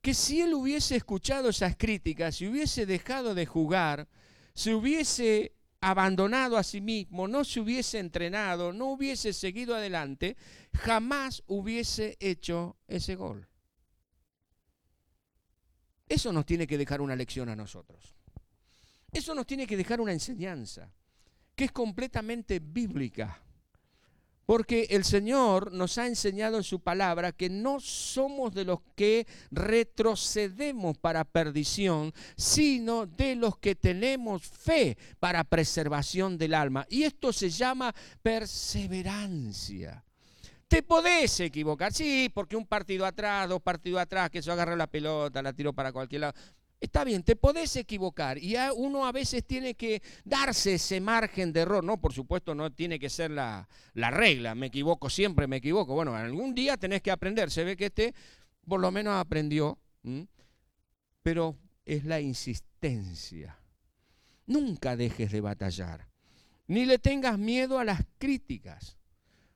que 0.01 0.13
si 0.13 0.41
él 0.41 0.53
hubiese 0.53 0.95
escuchado 0.95 1.49
esas 1.49 1.75
críticas, 1.77 2.35
si 2.35 2.47
hubiese 2.47 2.85
dejado 2.85 3.35
de 3.35 3.45
jugar, 3.45 4.07
si 4.53 4.73
hubiese 4.73 5.56
abandonado 5.81 6.57
a 6.57 6.63
sí 6.63 6.81
mismo, 6.81 7.27
no 7.27 7.43
se 7.43 7.59
hubiese 7.59 7.99
entrenado, 7.99 8.73
no 8.73 8.87
hubiese 8.87 9.33
seguido 9.33 9.75
adelante, 9.75 10.35
jamás 10.73 11.43
hubiese 11.47 12.17
hecho 12.19 12.77
ese 12.87 13.15
gol. 13.15 13.47
Eso 16.07 16.31
nos 16.31 16.45
tiene 16.45 16.67
que 16.67 16.77
dejar 16.77 17.01
una 17.01 17.15
lección 17.15 17.49
a 17.49 17.55
nosotros. 17.55 18.15
Eso 19.11 19.35
nos 19.35 19.45
tiene 19.45 19.67
que 19.67 19.77
dejar 19.77 19.99
una 20.01 20.13
enseñanza 20.13 20.91
que 21.55 21.65
es 21.65 21.71
completamente 21.71 22.59
bíblica. 22.59 23.41
Porque 24.47 24.87
el 24.91 25.03
Señor 25.03 25.73
nos 25.73 25.97
ha 25.97 26.07
enseñado 26.07 26.55
en 26.55 26.63
su 26.63 26.79
palabra 26.79 27.33
que 27.33 27.49
no 27.49 27.81
somos 27.81 28.55
de 28.55 28.63
los 28.63 28.79
que 28.95 29.27
retrocedemos 29.51 30.97
para 30.97 31.25
perdición, 31.25 32.13
sino 32.37 33.05
de 33.05 33.35
los 33.35 33.57
que 33.57 33.75
tenemos 33.75 34.43
fe 34.43 34.97
para 35.19 35.43
preservación 35.43 36.37
del 36.37 36.53
alma. 36.53 36.85
Y 36.89 37.03
esto 37.03 37.33
se 37.33 37.49
llama 37.49 37.93
perseverancia. 38.21 40.05
Te 40.69 40.81
podés 40.81 41.41
equivocar, 41.41 41.91
sí, 41.91 42.31
porque 42.33 42.55
un 42.55 42.65
partido 42.65 43.05
atrás, 43.05 43.49
dos 43.49 43.61
partidos 43.61 44.01
atrás, 44.01 44.29
que 44.29 44.41
se 44.41 44.49
agarra 44.49 44.77
la 44.77 44.87
pelota, 44.87 45.41
la 45.41 45.51
tiró 45.51 45.73
para 45.73 45.91
cualquier 45.91 46.21
lado. 46.21 46.33
Está 46.79 47.03
bien, 47.03 47.23
te 47.23 47.35
podés 47.35 47.75
equivocar 47.75 48.37
y 48.37 48.55
uno 48.75 49.07
a 49.07 49.11
veces 49.11 49.43
tiene 49.43 49.73
que 49.73 50.01
darse 50.23 50.75
ese 50.75 51.01
margen 51.01 51.51
de 51.51 51.61
error. 51.61 51.83
No, 51.83 51.99
por 51.99 52.13
supuesto, 52.13 52.53
no 52.53 52.71
tiene 52.71 52.99
que 52.99 53.09
ser 53.09 53.31
la, 53.31 53.67
regla. 53.95 54.53
Me 54.53 54.67
equivoco 54.67 55.09
siempre, 55.09 55.47
me 55.47 55.57
equivoco. 55.57 55.95
Bueno, 55.95 56.15
algún 56.15 56.53
día 56.53 56.77
tenés 56.77 57.01
que 57.01 57.09
aprender. 57.09 57.49
Se 57.49 57.63
ve 57.63 57.75
que 57.75 57.87
este 57.87 58.13
por 58.67 58.79
lo 58.79 58.91
menos 58.91 59.15
aprendió. 59.15 59.79
Pero 61.23 61.57
es 61.83 62.05
la 62.05 62.19
insistencia. 62.19 63.59
Nunca 64.45 64.95
dejes 64.95 65.31
de 65.31 65.41
batallar. 65.41 66.07
Ni 66.67 66.85
le 66.85 66.99
tengas 66.99 67.39
miedo 67.39 67.79
a 67.79 67.85
las 67.85 68.01
críticas. 68.19 68.97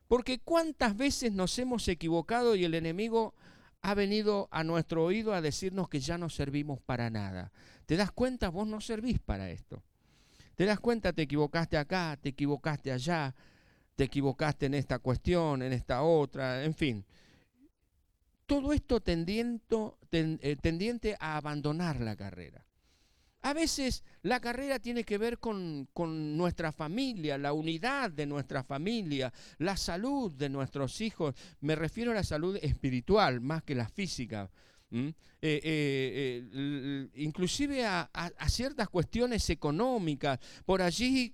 Porque 0.07 0.39
cuántas 0.39 0.97
veces 0.97 1.31
nos 1.33 1.57
hemos 1.59 1.87
equivocado 1.87 2.55
y 2.55 2.65
el 2.65 2.73
enemigo 2.73 3.35
ha 3.81 3.93
venido 3.93 4.47
a 4.51 4.63
nuestro 4.63 5.03
oído 5.03 5.33
a 5.33 5.41
decirnos 5.41 5.89
que 5.89 5.99
ya 5.99 6.17
no 6.17 6.29
servimos 6.29 6.79
para 6.81 7.09
nada. 7.09 7.51
¿Te 7.85 7.97
das 7.97 8.11
cuenta? 8.11 8.49
Vos 8.49 8.67
no 8.67 8.79
servís 8.79 9.19
para 9.19 9.49
esto. 9.49 9.83
¿Te 10.55 10.65
das 10.65 10.79
cuenta? 10.79 11.13
Te 11.13 11.23
equivocaste 11.23 11.77
acá, 11.77 12.17
te 12.21 12.29
equivocaste 12.29 12.91
allá, 12.91 13.33
te 13.95 14.03
equivocaste 14.03 14.67
en 14.67 14.75
esta 14.75 14.99
cuestión, 14.99 15.61
en 15.61 15.73
esta 15.73 16.03
otra, 16.03 16.63
en 16.63 16.75
fin. 16.75 17.05
Todo 18.45 18.73
esto 18.73 18.99
tendiente, 18.99 19.75
eh, 20.11 20.57
tendiente 20.61 21.15
a 21.19 21.37
abandonar 21.37 21.99
la 22.01 22.15
carrera. 22.15 22.63
A 23.43 23.53
veces 23.53 24.03
la 24.21 24.39
carrera 24.39 24.79
tiene 24.79 25.03
que 25.03 25.17
ver 25.17 25.39
con, 25.39 25.87
nuestra 26.37 26.71
familia, 26.71 27.37
la 27.37 27.53
unidad 27.53 28.11
de 28.11 28.25
nuestra 28.25 28.63
familia, 28.63 29.33
la 29.57 29.75
salud 29.77 30.31
de 30.31 30.49
nuestros 30.49 31.01
hijos. 31.01 31.35
Me 31.61 31.75
refiero 31.75 32.11
a 32.11 32.15
la 32.15 32.23
salud 32.23 32.57
espiritual 32.61 33.41
más 33.41 33.63
que 33.63 33.73
la 33.75 33.89
física. 33.89 34.49
Eh, 35.41 37.09
inclusive 37.15 37.85
a, 37.85 38.09
ciertas 38.47 38.89
cuestiones 38.89 39.49
económicas. 39.49 40.39
Por 40.63 40.83
allí 40.83 41.33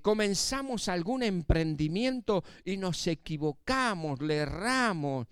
comenzamos 0.00 0.88
algún 0.88 1.22
emprendimiento 1.22 2.42
y 2.64 2.78
nos 2.78 3.06
equivocamos, 3.06 4.22
le 4.22 4.36
erramos. 4.36 5.26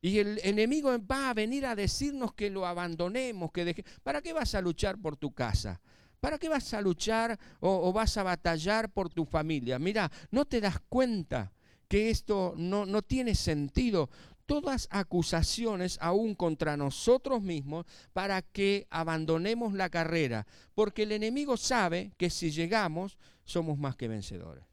Y 0.00 0.18
el 0.18 0.40
enemigo 0.44 0.96
va 1.10 1.30
a 1.30 1.34
venir 1.34 1.66
a 1.66 1.74
decirnos 1.74 2.32
que 2.34 2.50
lo 2.50 2.66
abandonemos, 2.66 3.50
que 3.50 3.64
deje... 3.64 3.84
¿Para 4.02 4.22
qué 4.22 4.32
vas 4.32 4.54
a 4.54 4.60
luchar 4.60 4.98
por 4.98 5.16
tu 5.16 5.32
casa? 5.32 5.80
¿Para 6.20 6.38
qué 6.38 6.48
vas 6.48 6.72
a 6.74 6.80
luchar 6.80 7.38
o, 7.60 7.92
vas 7.92 8.16
a 8.16 8.22
batallar 8.22 8.90
por 8.90 9.08
tu 9.08 9.24
familia? 9.24 9.78
Mira, 9.78 10.10
no 10.30 10.44
te 10.44 10.60
das 10.60 10.80
cuenta 10.88 11.52
que 11.88 12.10
esto 12.10 12.54
no, 12.56 12.86
no 12.86 13.02
tiene 13.02 13.34
sentido. 13.34 14.10
Todas 14.46 14.88
acusaciones 14.90 15.98
aún 16.00 16.34
contra 16.34 16.76
nosotros 16.76 17.42
mismos 17.42 17.86
para 18.12 18.42
que 18.42 18.86
abandonemos 18.90 19.74
la 19.74 19.90
carrera, 19.90 20.46
porque 20.74 21.02
el 21.02 21.12
enemigo 21.12 21.56
sabe 21.56 22.12
que 22.16 22.30
si 22.30 22.50
llegamos 22.50 23.18
somos 23.44 23.78
más 23.78 23.96
que 23.96 24.08
vencedores. 24.08 24.67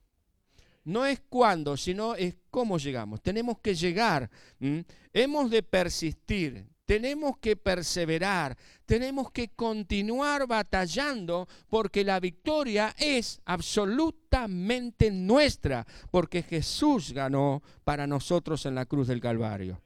No 0.86 1.06
es 1.06 1.20
cuándo, 1.30 1.76
sino 1.76 2.16
es 2.16 2.36
cómo 2.52 2.78
llegamos. 2.78 3.22
Tenemos 3.22 3.60
que 3.60 3.74
llegar. 3.74 4.30
Hemos 5.12 5.50
de 5.50 5.64
persistir. 5.64 6.66
Tenemos 6.86 7.40
que 7.40 7.56
perseverar. 7.56 8.56
Tenemos 8.86 9.32
que 9.32 9.50
continuar 9.50 10.46
batallando 10.46 11.48
porque 11.68 12.04
la 12.04 12.20
victoria 12.20 12.94
es 13.00 13.42
absolutamente 13.46 15.10
nuestra. 15.10 15.88
Porque 16.12 16.44
Jesús 16.44 17.12
ganó 17.14 17.64
para 17.84 18.06
nosotros 18.06 18.66
en 18.68 18.76
la 18.76 18.86
cruz 18.86 19.08
del 19.08 19.20
Calvario. 19.20 19.82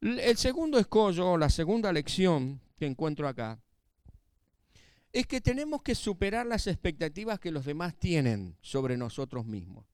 El 0.00 0.36
segundo 0.36 0.80
escollo, 0.80 1.38
la 1.38 1.48
segunda 1.48 1.92
lección 1.92 2.60
que 2.76 2.86
encuentro 2.86 3.28
acá, 3.28 3.60
es 5.12 5.26
que 5.26 5.40
tenemos 5.40 5.82
que 5.82 5.94
superar 5.94 6.46
las 6.46 6.66
expectativas 6.66 7.38
que 7.38 7.50
los 7.50 7.66
demás 7.66 7.94
tienen 7.98 8.56
sobre 8.62 8.96
nosotros 8.96 9.44
mismos. 9.44 9.84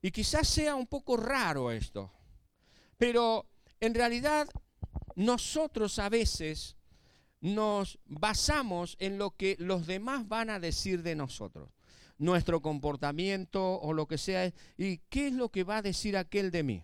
Y 0.00 0.10
quizás 0.10 0.48
sea 0.48 0.74
un 0.76 0.86
poco 0.86 1.16
raro 1.16 1.70
esto, 1.70 2.12
pero 2.96 3.46
en 3.80 3.94
realidad 3.94 4.48
nosotros 5.14 5.98
a 5.98 6.08
veces 6.08 6.76
nos 7.40 7.98
basamos 8.06 8.96
en 9.00 9.18
lo 9.18 9.36
que 9.36 9.56
los 9.58 9.86
demás 9.86 10.28
van 10.28 10.50
a 10.50 10.60
decir 10.60 11.02
de 11.02 11.16
nosotros, 11.16 11.70
nuestro 12.18 12.62
comportamiento 12.62 13.80
o 13.80 13.92
lo 13.92 14.06
que 14.06 14.18
sea, 14.18 14.52
y 14.76 14.98
qué 15.08 15.28
es 15.28 15.32
lo 15.32 15.50
que 15.50 15.64
va 15.64 15.78
a 15.78 15.82
decir 15.82 16.16
aquel 16.16 16.52
de 16.52 16.62
mí 16.62 16.82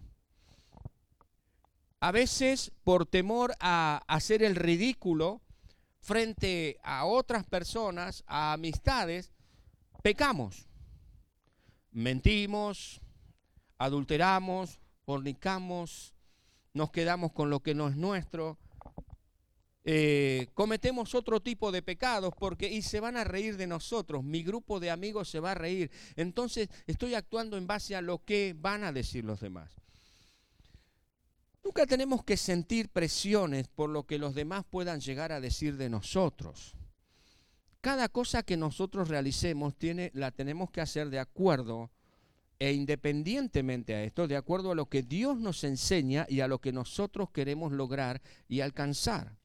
a 2.00 2.12
veces 2.12 2.72
por 2.84 3.06
temor 3.06 3.54
a 3.60 4.02
hacer 4.06 4.42
el 4.42 4.54
ridículo 4.54 5.42
frente 6.00 6.78
a 6.82 7.04
otras 7.04 7.44
personas, 7.44 8.24
a 8.26 8.52
amistades, 8.52 9.32
pecamos. 10.02 10.68
Mentimos, 11.90 13.00
adulteramos, 13.78 14.80
fornicamos, 15.04 16.14
nos 16.72 16.90
quedamos 16.90 17.32
con 17.32 17.50
lo 17.50 17.60
que 17.60 17.74
no 17.74 17.88
es 17.88 17.96
nuestro. 17.96 18.58
Eh, 19.84 20.48
cometemos 20.54 21.14
otro 21.14 21.40
tipo 21.40 21.72
de 21.72 21.82
pecados 21.82 22.34
porque 22.38 22.70
y 22.70 22.82
se 22.82 23.00
van 23.00 23.16
a 23.16 23.24
reír 23.24 23.56
de 23.56 23.66
nosotros, 23.66 24.22
mi 24.22 24.42
grupo 24.42 24.80
de 24.80 24.90
amigos 24.90 25.30
se 25.30 25.40
va 25.40 25.52
a 25.52 25.54
reír, 25.54 25.90
entonces 26.14 26.68
estoy 26.86 27.14
actuando 27.14 27.56
en 27.56 27.66
base 27.66 27.96
a 27.96 28.02
lo 28.02 28.22
que 28.22 28.54
van 28.58 28.84
a 28.84 28.92
decir 28.92 29.24
los 29.24 29.40
demás. 29.40 29.70
Nunca 31.68 31.84
tenemos 31.84 32.24
que 32.24 32.38
sentir 32.38 32.88
presiones 32.88 33.68
por 33.68 33.90
lo 33.90 34.06
que 34.06 34.16
los 34.16 34.34
demás 34.34 34.64
puedan 34.64 35.00
llegar 35.00 35.32
a 35.32 35.40
decir 35.42 35.76
de 35.76 35.90
nosotros. 35.90 36.74
Cada 37.82 38.08
cosa 38.08 38.42
que 38.42 38.56
nosotros 38.56 39.08
realicemos 39.08 39.76
tiene, 39.76 40.10
la 40.14 40.30
tenemos 40.30 40.70
que 40.70 40.80
hacer 40.80 41.10
de 41.10 41.18
acuerdo 41.18 41.90
e 42.58 42.72
independientemente 42.72 43.94
a 43.94 44.02
esto, 44.02 44.26
de 44.26 44.36
acuerdo 44.36 44.70
a 44.70 44.74
lo 44.74 44.86
que 44.86 45.02
Dios 45.02 45.38
nos 45.38 45.62
enseña 45.62 46.24
y 46.30 46.40
a 46.40 46.48
lo 46.48 46.58
que 46.58 46.72
nosotros 46.72 47.28
queremos 47.32 47.70
lograr 47.70 48.22
y 48.48 48.62
alcanzar. 48.62 49.36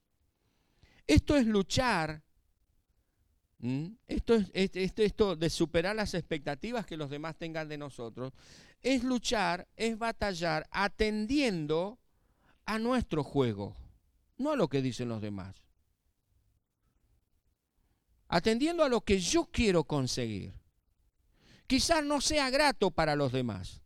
Esto 1.05 1.35
es 1.35 1.45
luchar, 1.45 2.23
esto, 4.07 4.35
es, 4.35 4.71
esto, 4.73 5.01
esto 5.01 5.35
de 5.35 5.49
superar 5.49 5.97
las 5.97 6.13
expectativas 6.13 6.85
que 6.85 6.95
los 6.95 7.09
demás 7.09 7.35
tengan 7.37 7.67
de 7.67 7.77
nosotros, 7.77 8.31
es 8.81 9.03
luchar, 9.03 9.67
es 9.75 9.97
batallar 9.97 10.65
atendiendo 10.71 11.99
a 12.65 12.79
nuestro 12.79 13.23
juego, 13.23 13.75
no 14.37 14.51
a 14.51 14.55
lo 14.55 14.67
que 14.67 14.81
dicen 14.81 15.09
los 15.09 15.21
demás. 15.21 15.55
Atendiendo 18.27 18.83
a 18.83 18.89
lo 18.89 19.01
que 19.01 19.19
yo 19.19 19.45
quiero 19.45 19.83
conseguir. 19.83 20.53
Quizás 21.67 22.03
no 22.03 22.21
sea 22.21 22.49
grato 22.49 22.91
para 22.91 23.15
los 23.15 23.31
demás, 23.31 23.81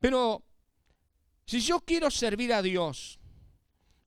pero 0.00 0.42
si 1.46 1.60
yo 1.60 1.80
quiero 1.80 2.10
servir 2.10 2.52
a 2.52 2.62
Dios 2.62 3.20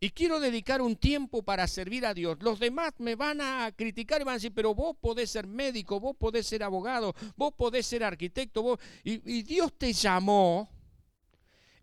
y 0.04 0.10
quiero 0.10 0.42
dedicar 0.42 0.82
un 0.82 0.98
tiempo 0.98 1.44
para 1.44 1.66
servir 1.66 2.06
a 2.06 2.14
Dios. 2.14 2.38
Los 2.42 2.60
demás 2.60 2.92
me 2.98 3.16
van 3.16 3.40
a 3.40 3.72
criticar 3.74 4.20
y 4.20 4.26
van 4.26 4.34
a 4.34 4.36
decir, 4.36 4.52
pero 4.54 4.76
vos 4.76 4.98
podés 5.00 5.30
ser 5.30 5.48
médico, 5.48 5.98
vos 5.98 6.14
podés 6.18 6.46
ser 6.46 6.62
abogado, 6.62 7.16
vos 7.38 7.54
podés 7.54 7.88
ser 7.88 8.04
arquitecto, 8.04 8.62
vos... 8.62 8.80
Y, 9.06 9.22
y 9.24 9.44
Dios 9.44 9.72
te 9.78 9.94
llamó. 9.94 10.70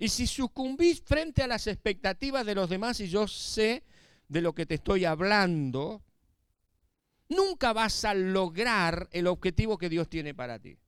Y 0.01 0.09
si 0.09 0.27
sucumbís 0.27 1.03
frente 1.03 1.43
a 1.43 1.47
las 1.47 1.67
expectativas 1.67 2.47
de 2.47 2.55
los 2.55 2.71
demás, 2.71 3.01
y 3.01 3.09
yo 3.09 3.29
sé 3.29 3.85
de 4.29 4.41
lo 4.41 4.55
que 4.55 4.65
te 4.65 4.77
estoy 4.77 5.05
hablando, 5.05 6.03
nunca 7.29 7.75
vas 7.75 8.07
a 8.07 8.15
lograr 8.15 9.11
el 9.13 9.27
objetivo 9.27 9.77
que 9.77 9.91
Dios 9.91 10.09
tiene 10.09 10.33
para 10.35 10.59
ti. 10.59 10.79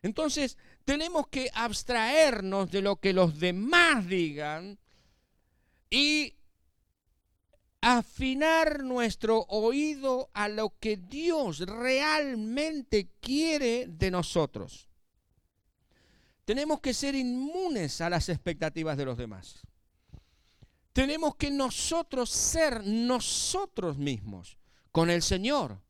Entonces, 0.00 0.56
tenemos 0.86 1.28
que 1.28 1.50
abstraernos 1.52 2.70
de 2.70 2.80
lo 2.80 2.96
que 2.96 3.12
los 3.12 3.38
demás 3.38 4.08
digan 4.08 4.78
y 5.90 6.34
afinar 7.82 8.84
nuestro 8.84 9.40
oído 9.50 10.30
a 10.32 10.48
lo 10.48 10.78
que 10.80 10.96
Dios 10.96 11.58
realmente 11.58 13.10
quiere 13.20 13.86
de 13.86 14.10
nosotros. 14.10 14.88
Tenemos 16.44 16.80
que 16.80 16.92
ser 16.92 17.14
inmunes 17.14 18.00
a 18.00 18.10
las 18.10 18.28
expectativas 18.28 18.96
de 18.96 19.04
los 19.04 19.16
demás. 19.16 19.62
Tenemos 20.92 21.36
que 21.36 21.50
nosotros 21.50 22.30
ser 22.30 22.84
nosotros 22.84 23.96
mismos 23.96 24.58
con 24.90 25.08
el 25.08 25.22
Señor. 25.22 25.80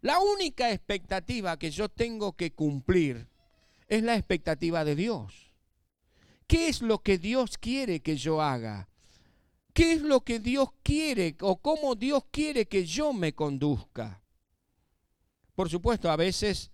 La 0.00 0.18
única 0.20 0.72
expectativa 0.72 1.58
que 1.58 1.70
yo 1.70 1.88
tengo 1.88 2.32
que 2.34 2.52
cumplir 2.52 3.28
es 3.86 4.02
la 4.02 4.16
expectativa 4.16 4.84
de 4.84 4.96
Dios. 4.96 5.52
¿Qué 6.46 6.68
es 6.68 6.82
lo 6.82 7.02
que 7.02 7.18
Dios 7.18 7.58
quiere 7.58 8.00
que 8.00 8.16
yo 8.16 8.40
haga? 8.40 8.88
¿Qué 9.74 9.92
es 9.92 10.02
lo 10.02 10.22
que 10.22 10.40
Dios 10.40 10.70
quiere 10.82 11.36
o 11.40 11.60
cómo 11.60 11.94
Dios 11.94 12.24
quiere 12.30 12.66
que 12.66 12.86
yo 12.86 13.12
me 13.12 13.34
conduzca? 13.34 14.22
Por 15.54 15.68
supuesto, 15.68 16.10
a 16.10 16.16
veces 16.16 16.70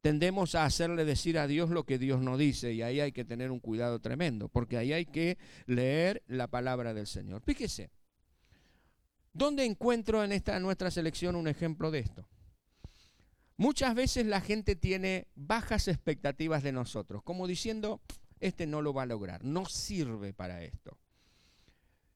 tendemos 0.00 0.54
a 0.54 0.64
hacerle 0.64 1.04
decir 1.04 1.38
a 1.38 1.46
Dios 1.46 1.70
lo 1.70 1.84
que 1.84 1.98
Dios 1.98 2.20
no 2.20 2.36
dice 2.36 2.72
y 2.72 2.82
ahí 2.82 3.00
hay 3.00 3.12
que 3.12 3.24
tener 3.24 3.50
un 3.50 3.60
cuidado 3.60 4.00
tremendo, 4.00 4.48
porque 4.48 4.76
ahí 4.76 4.92
hay 4.92 5.06
que 5.06 5.38
leer 5.66 6.22
la 6.26 6.48
palabra 6.48 6.94
del 6.94 7.06
Señor. 7.06 7.42
Fíjese, 7.42 7.90
¿dónde 9.32 9.64
encuentro 9.64 10.22
en 10.22 10.32
esta 10.32 10.58
nuestra 10.60 10.90
selección 10.90 11.36
un 11.36 11.48
ejemplo 11.48 11.90
de 11.90 12.00
esto? 12.00 12.28
Muchas 13.56 13.94
veces 13.94 14.24
la 14.26 14.40
gente 14.40 14.76
tiene 14.76 15.26
bajas 15.34 15.88
expectativas 15.88 16.62
de 16.62 16.70
nosotros, 16.70 17.24
como 17.24 17.48
diciendo, 17.48 18.00
este 18.38 18.68
no 18.68 18.82
lo 18.82 18.94
va 18.94 19.02
a 19.02 19.06
lograr, 19.06 19.44
no 19.44 19.66
sirve 19.66 20.32
para 20.32 20.62
esto. 20.62 20.96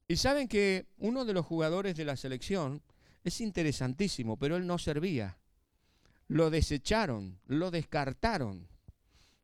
Y 0.06 0.16
saben 0.16 0.46
que 0.46 0.86
uno 0.98 1.24
de 1.24 1.32
los 1.32 1.44
jugadores 1.44 1.96
de 1.96 2.04
la 2.04 2.16
selección 2.16 2.80
es 3.24 3.40
interesantísimo, 3.40 4.38
pero 4.38 4.56
él 4.56 4.66
no 4.66 4.78
servía. 4.78 5.36
Lo 6.32 6.48
desecharon, 6.48 7.38
lo 7.44 7.70
descartaron, 7.70 8.66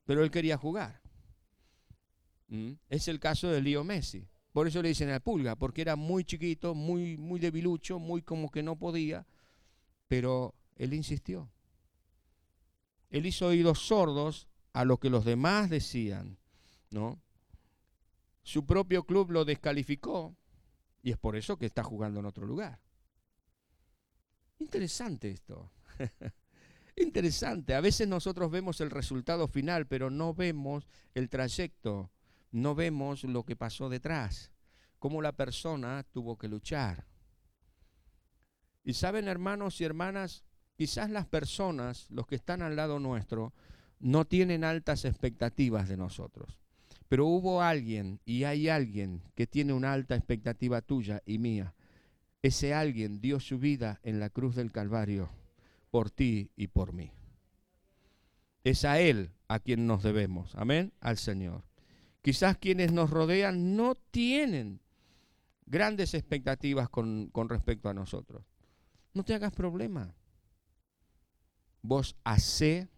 pero 0.07 0.25
él 0.25 0.31
quería 0.31 0.57
jugar. 0.57 1.03
¿Mm? 2.47 2.73
Es 2.89 3.09
el 3.09 3.21
caso 3.21 3.49
de 3.49 3.61
Leo 3.61 3.85
Messi. 3.85 4.27
Por 4.53 4.67
eso 4.67 4.81
le 4.81 4.89
dicen 4.89 5.11
al 5.11 5.21
pulga, 5.21 5.55
porque 5.55 5.83
era 5.83 5.97
muy 5.97 6.25
chiquito, 6.25 6.75
muy, 6.75 7.19
muy 7.19 7.41
debilucho, 7.41 7.99
muy 7.99 8.23
como 8.23 8.51
que 8.51 8.63
no 8.63 8.77
podía, 8.77 9.27
pero 10.07 10.55
él 10.77 10.95
insistió. 10.95 11.53
Él 13.11 13.27
hizo 13.27 13.49
oídos 13.49 13.81
sordos 13.81 14.49
a 14.73 14.87
lo 14.87 14.97
que 14.97 15.11
los 15.11 15.27
demás 15.27 15.69
decían, 15.69 16.39
¿no? 16.91 17.21
Su 18.43 18.65
propio 18.65 19.05
club 19.05 19.31
lo 19.31 19.45
descalificó 19.45 20.35
y 21.03 21.11
es 21.11 21.19
por 21.19 21.37
eso 21.37 21.59
que 21.59 21.67
está 21.67 21.85
jugando 21.85 22.21
en 22.21 22.25
otro 22.25 22.47
lugar. 22.47 22.81
Interesante 24.59 25.31
esto. 25.31 25.71
Interesante. 27.01 27.75
A 27.75 27.81
veces 27.81 28.09
nosotros 28.09 28.51
vemos 28.51 28.81
el 28.81 28.91
resultado 28.91 29.49
final, 29.49 29.87
pero 29.87 30.11
no 30.11 30.35
vemos 30.35 30.89
el 31.15 31.29
trayecto, 31.29 32.11
no 32.51 32.75
vemos 32.75 33.25
lo 33.25 33.45
que 33.45 33.57
pasó 33.57 33.89
detrás, 33.89 34.53
cómo 34.99 35.23
la 35.23 35.33
persona 35.33 36.05
tuvo 36.13 36.37
que 36.37 36.49
luchar. 36.49 37.07
Y 38.85 38.95
saben, 38.95 39.29
hermanos 39.29 39.81
y 39.81 39.85
hermanas, 39.85 40.45
Quizás 40.79 41.11
las 41.11 41.27
personas, 41.27 42.07
los 42.09 42.29
que 42.29 42.37
están 42.37 42.63
al 42.63 42.77
lado 42.77 43.01
nuestro, 43.01 43.53
no 43.99 44.27
tienen 44.27 44.63
altas 44.63 45.05
expectativas 45.05 45.89
de 45.89 45.97
nosotros. 45.97 46.61
Pero 47.09 47.27
hubo 47.27 47.63
alguien 47.63 48.21
y 48.25 48.45
hay 48.45 48.69
alguien 48.69 49.25
que 49.35 49.49
tiene 49.49 49.73
una 49.73 49.93
alta 49.93 50.15
expectativa 50.15 50.81
tuya 50.81 51.21
y 51.27 51.39
mía. 51.39 51.75
Ese 52.43 52.75
alguien 52.75 53.21
dio 53.21 53.41
su 53.41 53.59
vida 53.59 53.99
en 54.05 54.21
la 54.21 54.31
cruz 54.31 54.55
del 54.55 54.71
Calvario 54.71 55.29
por 55.91 56.11
ti 56.11 56.51
y 56.57 56.69
por 56.69 56.93
mí. 56.93 57.13
Es 58.65 58.85
a 58.85 59.01
Él 59.01 59.33
a 59.49 59.61
quien 59.61 59.87
nos 59.87 60.03
debemos. 60.03 60.55
Amén. 60.55 60.93
Al 61.01 61.17
Señor. 61.17 61.65
Quizás 62.23 62.59
quienes 62.59 62.93
nos 62.93 63.11
rodean 63.11 63.77
no 63.77 63.95
tienen 63.95 64.81
grandes 65.67 66.15
expectativas 66.15 66.89
con, 66.89 67.29
con 67.31 67.49
respecto 67.49 67.89
a 67.89 67.95
nosotros. 67.95 68.45
No 69.15 69.25
te 69.25 69.35
hagas 69.35 69.53
problema. 69.53 70.15
Vos 71.83 72.17
hacé, 72.25 72.89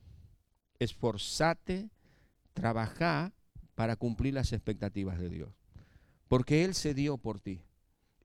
esforzate, 0.79 1.91
trabajá 2.55 3.33
para 3.75 3.97
cumplir 3.97 4.35
las 4.35 4.53
expectativas 4.53 5.19
de 5.19 5.29
Dios. 5.29 5.55
Porque 6.29 6.65
Él 6.65 6.75
se 6.75 6.95
dio 6.95 7.19
por 7.19 7.41
ti 7.41 7.63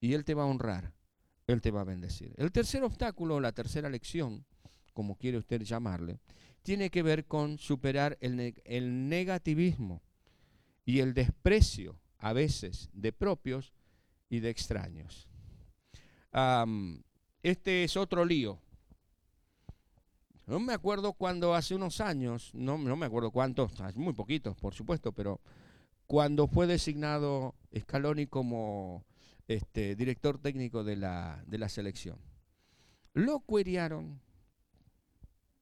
y 0.00 0.14
Él 0.14 0.24
te 0.24 0.34
va 0.34 0.42
a 0.44 0.46
honrar, 0.46 0.92
Él 1.46 1.60
te 1.60 1.70
va 1.70 1.82
a 1.82 1.84
bendecir. 1.84 2.34
El 2.36 2.52
tercer 2.52 2.82
obstáculo, 2.82 3.40
la 3.40 3.52
tercera 3.52 3.88
lección, 3.88 4.44
como 4.96 5.16
quiere 5.16 5.36
usted 5.36 5.60
llamarle, 5.60 6.18
tiene 6.62 6.88
que 6.88 7.02
ver 7.02 7.26
con 7.26 7.58
superar 7.58 8.16
el, 8.22 9.08
negativismo 9.08 10.00
y 10.86 11.00
el 11.00 11.12
desprecio 11.12 12.00
a 12.16 12.32
veces 12.32 12.88
de 12.94 13.12
propios 13.12 13.74
y 14.30 14.40
de 14.40 14.48
extraños. 14.48 15.28
este 17.42 17.84
es 17.84 17.96
otro 17.98 18.24
lío 18.24 18.58
no 20.46 20.60
me 20.60 20.72
acuerdo 20.72 21.12
cuando 21.12 21.54
hace 21.54 21.74
unos 21.74 22.00
años, 22.00 22.50
no, 22.54 22.78
no 22.78 22.96
me 22.96 23.06
acuerdo 23.06 23.32
cuántos, 23.32 23.72
muy 23.96 24.14
poquitos 24.14 24.56
por 24.56 24.74
supuesto, 24.74 25.12
pero 25.12 25.40
cuando 26.06 26.46
fue 26.46 26.68
designado 26.68 27.56
Scaloni 27.76 28.28
como 28.28 29.04
este, 29.48 29.96
director 29.96 30.38
técnico 30.38 30.84
de 30.84 30.96
la, 30.96 31.42
de 31.46 31.58
la 31.58 31.68
selección. 31.68 32.18
Lo 33.12 33.40
cueriaron 33.40 34.20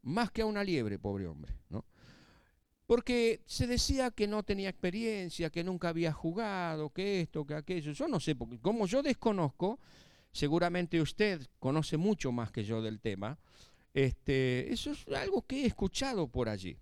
más 0.05 0.31
que 0.31 0.43
a 0.43 0.47
una 0.47 0.62
liebre, 0.62 0.99
pobre 0.99 1.27
hombre, 1.27 1.53
¿no? 1.69 1.85
Porque 2.87 3.43
se 3.47 3.67
decía 3.67 4.11
que 4.11 4.27
no 4.27 4.43
tenía 4.43 4.69
experiencia, 4.69 5.51
que 5.51 5.64
nunca 5.64 5.88
había 5.88 6.12
jugado, 6.12 6.90
que 6.90 7.23
esto, 7.23 7.47
que 7.47 7.55
aquello. 7.55 7.93
Yo 7.93 8.09
no 8.09 8.21
sé, 8.21 8.37
porque 8.37 8.59
como 8.61 8.87
yo 8.87 9.03
desconozco, 9.03 9.81
seguramente 10.33 11.01
usted 11.01 11.47
conoce 11.59 11.97
mucho 11.97 12.31
más 12.31 12.53
que 12.53 12.62
yo 12.62 12.83
del 12.83 13.01
tema, 13.01 13.38
este, 13.95 14.71
eso 14.73 14.90
es 14.90 15.07
algo 15.09 15.47
que 15.47 15.62
he 15.62 15.67
escuchado 15.67 16.29
por 16.29 16.49
allí. 16.49 16.77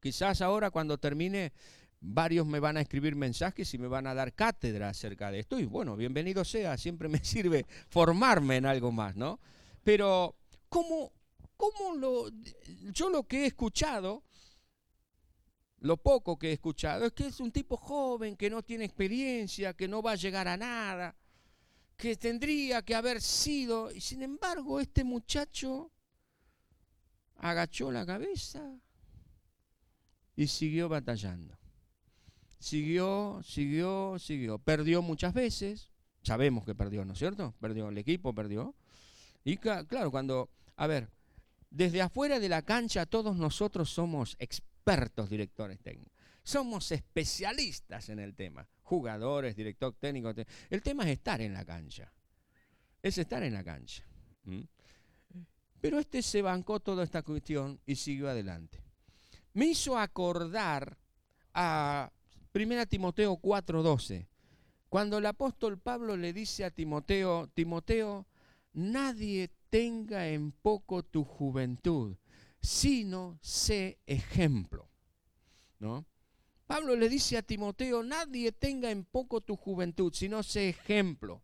Quizás 0.00 0.40
ahora 0.40 0.70
cuando 0.70 0.98
termine 0.98 1.52
varios 2.00 2.46
me 2.46 2.60
van 2.60 2.76
a 2.76 2.80
escribir 2.80 3.16
mensajes 3.16 3.72
y 3.74 3.78
me 3.78 3.88
van 3.88 4.06
a 4.06 4.14
dar 4.14 4.32
cátedra 4.32 4.88
acerca 4.88 5.30
de 5.30 5.40
esto. 5.40 5.58
Y 5.58 5.64
bueno, 5.66 5.96
bienvenido 5.96 6.44
sea, 6.44 6.78
siempre 6.78 7.08
me 7.08 7.18
sirve 7.24 7.66
formarme 7.88 8.56
en 8.56 8.66
algo 8.66 8.92
más, 8.92 9.16
¿no? 9.16 9.40
Pero, 9.82 10.36
¿cómo, 10.68 11.12
cómo 11.56 11.94
lo, 11.94 12.28
yo 12.92 13.08
lo 13.10 13.24
que 13.24 13.44
he 13.44 13.46
escuchado, 13.46 14.22
lo 15.78 15.96
poco 15.96 16.38
que 16.38 16.50
he 16.50 16.52
escuchado, 16.52 17.06
es 17.06 17.12
que 17.12 17.26
es 17.26 17.40
un 17.40 17.52
tipo 17.52 17.76
joven, 17.76 18.36
que 18.36 18.50
no 18.50 18.62
tiene 18.62 18.84
experiencia, 18.84 19.74
que 19.74 19.88
no 19.88 20.02
va 20.02 20.12
a 20.12 20.16
llegar 20.16 20.48
a 20.48 20.56
nada, 20.56 21.16
que 21.96 22.16
tendría 22.16 22.82
que 22.82 22.94
haber 22.94 23.20
sido, 23.20 23.90
y 23.90 24.00
sin 24.00 24.22
embargo 24.22 24.80
este 24.80 25.04
muchacho 25.04 25.90
agachó 27.38 27.92
la 27.92 28.04
cabeza 28.06 28.78
y 30.36 30.46
siguió 30.46 30.88
batallando. 30.88 31.56
Siguió, 32.58 33.40
siguió, 33.44 34.18
siguió. 34.18 34.58
Perdió 34.58 35.02
muchas 35.02 35.32
veces. 35.34 35.90
Sabemos 36.22 36.64
que 36.64 36.74
perdió, 36.74 37.04
¿no 37.04 37.12
es 37.12 37.18
cierto? 37.18 37.54
Perdió 37.60 37.88
el 37.88 37.98
equipo, 37.98 38.34
perdió. 38.34 38.74
Y 39.44 39.56
claro, 39.58 40.10
cuando, 40.10 40.50
a 40.76 40.86
ver, 40.86 41.08
desde 41.70 42.02
afuera 42.02 42.38
de 42.40 42.48
la 42.48 42.62
cancha 42.62 43.06
todos 43.06 43.36
nosotros 43.36 43.90
somos 43.90 44.36
expertos 44.38 45.28
directores 45.28 45.80
técnicos. 45.80 46.12
Somos 46.42 46.92
especialistas 46.92 48.08
en 48.08 48.20
el 48.20 48.34
tema. 48.34 48.68
Jugadores, 48.82 49.56
director 49.56 49.94
técnico. 49.98 50.32
El 50.70 50.82
tema 50.82 51.04
es 51.04 51.10
estar 51.10 51.40
en 51.40 51.52
la 51.52 51.64
cancha. 51.64 52.12
Es 53.02 53.18
estar 53.18 53.42
en 53.42 53.54
la 53.54 53.64
cancha. 53.64 54.04
Pero 55.80 55.98
este 55.98 56.22
se 56.22 56.42
bancó 56.42 56.78
toda 56.80 57.02
esta 57.02 57.22
cuestión 57.22 57.80
y 57.84 57.96
siguió 57.96 58.28
adelante. 58.28 58.80
Me 59.54 59.66
hizo 59.66 59.98
acordar 59.98 60.96
a 61.52 62.12
1 62.52 62.86
Timoteo 62.86 63.36
4:12, 63.36 64.28
Cuando 64.88 65.18
el 65.18 65.26
apóstol 65.26 65.78
Pablo 65.78 66.16
le 66.16 66.32
dice 66.32 66.64
a 66.64 66.70
Timoteo, 66.70 67.48
Timoteo, 67.54 68.26
nadie 68.72 69.50
tenga 69.70 70.28
en 70.28 70.52
poco 70.52 71.02
tu 71.02 71.24
juventud, 71.24 72.16
sino 72.60 73.38
sé 73.40 73.98
ejemplo. 74.06 74.88
¿No? 75.78 76.06
Pablo 76.66 76.96
le 76.96 77.08
dice 77.08 77.36
a 77.36 77.42
Timoteo, 77.42 78.02
nadie 78.02 78.50
tenga 78.50 78.90
en 78.90 79.04
poco 79.04 79.40
tu 79.40 79.56
juventud, 79.56 80.12
sino 80.12 80.42
sé 80.42 80.68
ejemplo. 80.70 81.42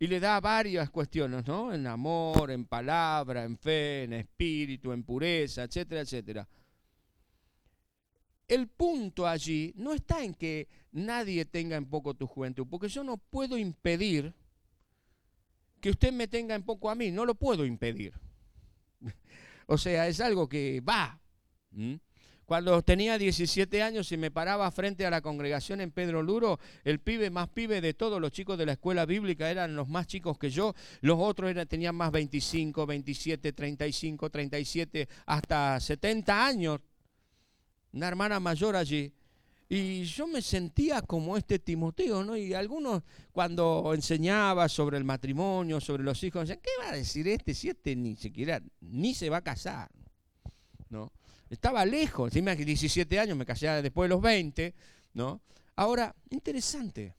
Y 0.00 0.08
le 0.08 0.18
da 0.18 0.40
varias 0.40 0.90
cuestiones, 0.90 1.46
¿no? 1.46 1.72
En 1.72 1.86
amor, 1.86 2.50
en 2.50 2.64
palabra, 2.64 3.44
en 3.44 3.56
fe, 3.56 4.02
en 4.02 4.14
espíritu, 4.14 4.92
en 4.92 5.04
pureza, 5.04 5.62
etcétera, 5.62 6.00
etcétera. 6.00 6.48
El 8.48 8.68
punto 8.68 9.26
allí 9.26 9.72
no 9.76 9.94
está 9.94 10.22
en 10.22 10.34
que 10.34 10.68
nadie 10.90 11.44
tenga 11.44 11.76
en 11.76 11.86
poco 11.86 12.14
tu 12.14 12.26
juventud, 12.26 12.66
porque 12.68 12.88
yo 12.88 13.04
no 13.04 13.16
puedo 13.16 13.56
impedir 13.56 14.34
que 15.84 15.90
usted 15.90 16.14
me 16.14 16.28
tenga 16.28 16.54
en 16.54 16.62
poco 16.62 16.88
a 16.88 16.94
mí, 16.94 17.10
no 17.10 17.26
lo 17.26 17.34
puedo 17.34 17.66
impedir. 17.66 18.14
o 19.66 19.76
sea, 19.76 20.08
es 20.08 20.18
algo 20.18 20.48
que 20.48 20.80
va. 20.80 21.20
Cuando 22.46 22.80
tenía 22.80 23.18
17 23.18 23.82
años 23.82 24.10
y 24.10 24.16
me 24.16 24.30
paraba 24.30 24.70
frente 24.70 25.04
a 25.04 25.10
la 25.10 25.20
congregación 25.20 25.82
en 25.82 25.90
Pedro 25.90 26.22
Luro, 26.22 26.58
el 26.84 27.00
pibe 27.00 27.28
más 27.28 27.50
pibe 27.50 27.82
de 27.82 27.92
todos 27.92 28.18
los 28.18 28.32
chicos 28.32 28.56
de 28.56 28.64
la 28.64 28.72
escuela 28.72 29.04
bíblica 29.04 29.50
eran 29.50 29.76
los 29.76 29.86
más 29.86 30.06
chicos 30.06 30.38
que 30.38 30.48
yo. 30.48 30.74
Los 31.02 31.18
otros 31.20 31.50
eran, 31.50 31.68
tenían 31.68 31.94
más 31.94 32.10
25, 32.10 32.86
27, 32.86 33.52
35, 33.52 34.30
37, 34.30 35.08
hasta 35.26 35.78
70 35.80 36.46
años. 36.46 36.80
Una 37.92 38.08
hermana 38.08 38.40
mayor 38.40 38.74
allí. 38.74 39.12
Y 39.68 40.04
yo 40.04 40.26
me 40.26 40.42
sentía 40.42 41.00
como 41.02 41.36
este 41.36 41.58
Timoteo, 41.58 42.22
¿no? 42.22 42.36
Y 42.36 42.52
algunos 42.52 43.02
cuando 43.32 43.92
enseñaba 43.94 44.68
sobre 44.68 44.98
el 44.98 45.04
matrimonio, 45.04 45.80
sobre 45.80 46.02
los 46.02 46.22
hijos, 46.22 46.42
decían, 46.42 46.60
¿qué 46.62 46.70
va 46.80 46.90
a 46.90 46.96
decir 46.96 47.26
este 47.28 47.54
si 47.54 47.70
este 47.70 47.96
ni 47.96 48.14
siquiera, 48.16 48.62
ni 48.80 49.14
se 49.14 49.30
va 49.30 49.38
a 49.38 49.42
casar? 49.42 49.90
¿No? 50.90 51.12
Estaba 51.48 51.84
lejos, 51.86 52.28
encima 52.28 52.54
que 52.56 52.64
17 52.64 53.18
años, 53.18 53.36
me 53.36 53.46
casé 53.46 53.66
después 53.82 54.08
de 54.08 54.14
los 54.14 54.20
20, 54.20 54.74
¿no? 55.14 55.40
Ahora, 55.76 56.14
interesante. 56.30 57.14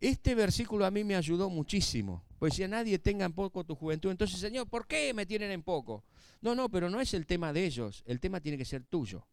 Este 0.00 0.34
versículo 0.34 0.86
a 0.86 0.90
mí 0.90 1.04
me 1.04 1.16
ayudó 1.16 1.50
muchísimo. 1.50 2.24
Pues 2.38 2.54
si 2.54 2.62
a 2.62 2.68
nadie 2.68 2.98
tenga 2.98 3.26
en 3.26 3.32
poco 3.32 3.64
tu 3.64 3.74
juventud, 3.74 4.10
entonces, 4.10 4.38
Señor, 4.38 4.66
¿por 4.66 4.86
qué 4.86 5.12
me 5.12 5.26
tienen 5.26 5.50
en 5.50 5.62
poco? 5.62 6.04
No, 6.40 6.54
no, 6.54 6.70
pero 6.70 6.88
no 6.88 7.00
es 7.00 7.12
el 7.12 7.26
tema 7.26 7.52
de 7.52 7.66
ellos, 7.66 8.02
el 8.06 8.18
tema 8.18 8.40
tiene 8.40 8.56
que 8.56 8.64
ser 8.64 8.84
tuyo. 8.84 9.26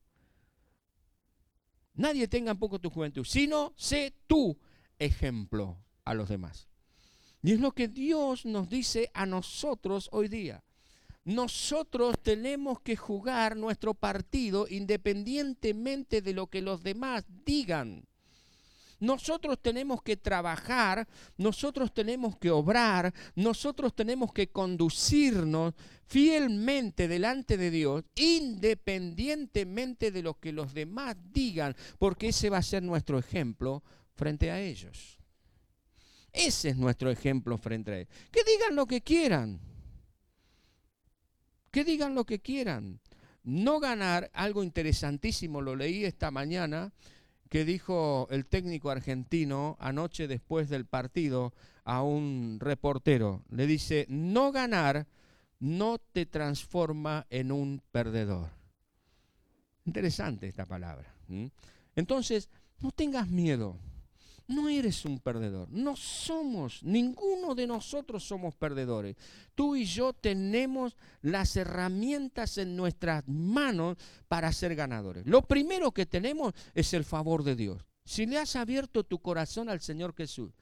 Nadie 1.97 2.29
tenga 2.29 2.51
en 2.51 2.59
poco 2.59 2.79
tu 2.79 2.89
juventud, 2.89 3.25
sino 3.25 3.73
sé 3.75 4.13
tú 4.25 4.57
ejemplo 4.97 5.77
a 6.05 6.13
los 6.13 6.29
demás. 6.29 6.69
Y 7.43 7.51
es 7.51 7.59
lo 7.59 7.73
que 7.73 7.89
Dios 7.89 8.45
nos 8.45 8.69
dice 8.69 9.11
a 9.13 9.25
nosotros 9.25 10.07
hoy 10.13 10.29
día 10.29 10.63
nosotros 11.27 12.15
tenemos 12.23 12.79
que 12.79 12.95
jugar 12.95 13.57
nuestro 13.57 13.93
partido 13.93 14.65
independientemente 14.69 16.21
de 16.21 16.31
lo 16.31 16.47
que 16.47 16.61
los 16.61 16.83
demás 16.83 17.25
digan. 17.45 18.06
Nosotros 18.99 19.59
tenemos 19.61 20.01
que 20.01 20.17
trabajar, 20.17 21.07
nosotros 21.37 21.93
tenemos 21.93 22.37
que 22.37 22.49
obrar, 22.49 23.13
nosotros 23.35 23.95
tenemos 23.95 24.33
que 24.33 24.49
conducirnos 24.49 25.73
fielmente 26.05 27.07
delante 27.07 27.57
de 27.57 27.69
Dios, 27.69 28.03
independientemente 28.15 30.11
de 30.11 30.23
lo 30.23 30.39
que 30.39 30.51
los 30.51 30.73
demás 30.73 31.15
digan, 31.31 31.75
porque 31.99 32.29
ese 32.29 32.49
va 32.49 32.57
a 32.57 32.63
ser 32.63 32.83
nuestro 32.83 33.19
ejemplo 33.19 33.83
frente 34.15 34.51
a 34.51 34.59
ellos. 34.59 35.19
Ese 36.31 36.69
es 36.69 36.77
nuestro 36.77 37.09
ejemplo 37.09 37.57
frente 37.57 37.91
a 37.91 37.97
ellos. 37.99 38.13
Que 38.31 38.43
digan 38.43 38.75
lo 38.75 38.85
que 38.85 39.01
quieran 39.01 39.59
que 41.77 41.83
digan 41.83 42.15
lo 42.15 42.25
que 42.25 42.39
quieran. 42.39 42.99
No 43.43 43.79
ganar, 43.79 44.31
algo 44.33 44.63
interesantísimo, 44.63 45.61
lo 45.61 45.75
leí 45.75 46.05
esta 46.05 46.31
mañana, 46.31 46.91
que 47.49 47.65
dijo 47.65 48.27
el 48.29 48.45
técnico 48.45 48.89
argentino 48.89 49.77
anoche 49.79 50.27
después 50.27 50.69
del 50.69 50.85
partido 50.85 51.53
a 51.83 52.03
un 52.03 52.57
reportero. 52.59 53.43
Le 53.49 53.67
dice, 53.67 54.05
no 54.09 54.51
ganar 54.51 55.07
no 55.59 55.97
te 55.99 56.25
transforma 56.25 57.25
en 57.29 57.51
un 57.51 57.81
perdedor. 57.91 58.49
Interesante 59.85 60.47
esta 60.47 60.65
palabra. 60.65 61.13
Entonces, 61.95 62.49
no 62.79 62.91
tengas 62.91 63.27
miedo 63.29 63.79
no 64.47 64.69
eres 64.69 65.03
un 65.05 65.19
perdedor. 65.19 65.69
No 65.71 65.95
somos, 65.95 66.81
ninguno 66.83 67.53
de 67.53 67.67
nosotros 67.67 68.23
somos 68.23 68.55
perdedores. 68.55 69.15
Tú 69.55 69.75
y 69.75 69.85
yo 69.85 70.13
tenemos 70.13 70.95
las 71.21 71.55
herramientas 71.55 72.57
en 72.57 72.75
nuestras 72.75 73.27
manos 73.27 73.97
para 74.27 74.51
ser 74.53 74.75
ganadores. 74.75 75.25
Lo 75.25 75.41
primero 75.41 75.91
que 75.91 76.05
tenemos 76.05 76.53
es 76.73 76.93
el 76.93 77.03
favor 77.03 77.43
de 77.43 77.55
Dios. 77.55 77.83
Si 78.05 78.25
le 78.25 78.37
has 78.37 78.55
abierto 78.55 79.03
tu 79.03 79.19
corazón 79.19 79.67
al 79.69 79.81
Señor 79.81 80.15
Jesús, 80.15 80.53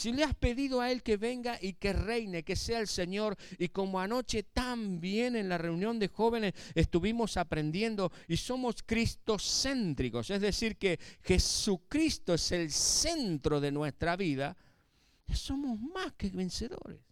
si 0.00 0.12
le 0.12 0.24
has 0.24 0.34
pedido 0.34 0.80
a 0.80 0.90
Él 0.90 1.02
que 1.02 1.18
venga 1.18 1.58
y 1.60 1.74
que 1.74 1.92
reine, 1.92 2.42
que 2.42 2.56
sea 2.56 2.78
el 2.78 2.88
Señor, 2.88 3.36
y 3.58 3.68
como 3.68 4.00
anoche 4.00 4.44
también 4.44 5.36
en 5.36 5.50
la 5.50 5.58
reunión 5.58 5.98
de 5.98 6.08
jóvenes 6.08 6.54
estuvimos 6.74 7.36
aprendiendo 7.36 8.10
y 8.26 8.38
somos 8.38 8.82
cristocéntricos, 8.82 10.30
es 10.30 10.40
decir, 10.40 10.78
que 10.78 10.98
Jesucristo 11.22 12.32
es 12.32 12.50
el 12.50 12.72
centro 12.72 13.60
de 13.60 13.72
nuestra 13.72 14.16
vida, 14.16 14.56
somos 15.34 15.78
más 15.78 16.14
que 16.14 16.30
vencedores. 16.30 17.02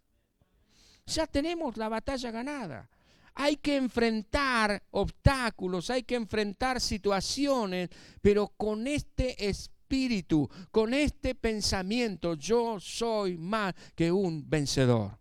Ya 1.04 1.26
tenemos 1.26 1.76
la 1.76 1.90
batalla 1.90 2.30
ganada. 2.30 2.88
Hay 3.34 3.56
que 3.56 3.76
enfrentar 3.76 4.82
obstáculos, 4.92 5.90
hay 5.90 6.04
que 6.04 6.14
enfrentar 6.14 6.80
situaciones, 6.80 7.90
pero 8.22 8.48
con 8.56 8.86
este 8.86 9.46
espíritu 9.46 9.77
espíritu, 9.88 10.50
con 10.70 10.92
este 10.92 11.34
pensamiento, 11.34 12.34
yo 12.34 12.78
soy 12.78 13.38
más 13.38 13.74
que 13.94 14.12
un 14.12 14.44
vencedor. 14.48 15.18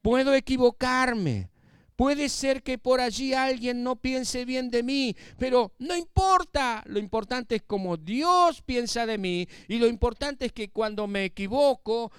Puedo 0.00 0.34
equivocarme. 0.34 1.50
Puede 1.94 2.28
ser 2.28 2.64
que 2.64 2.78
por 2.78 3.00
allí 3.00 3.32
alguien 3.32 3.84
no 3.84 3.94
piense 3.94 4.44
bien 4.44 4.70
de 4.70 4.82
mí, 4.82 5.14
pero 5.38 5.72
no 5.78 5.94
importa. 5.94 6.82
Lo 6.86 6.98
importante 6.98 7.56
es 7.56 7.62
como 7.62 7.96
Dios 7.96 8.60
piensa 8.62 9.06
de 9.06 9.18
mí 9.18 9.46
y 9.68 9.78
lo 9.78 9.86
importante 9.86 10.46
es 10.46 10.52
que 10.52 10.70
cuando 10.70 11.06
me 11.06 11.26
equivoco, 11.26 12.10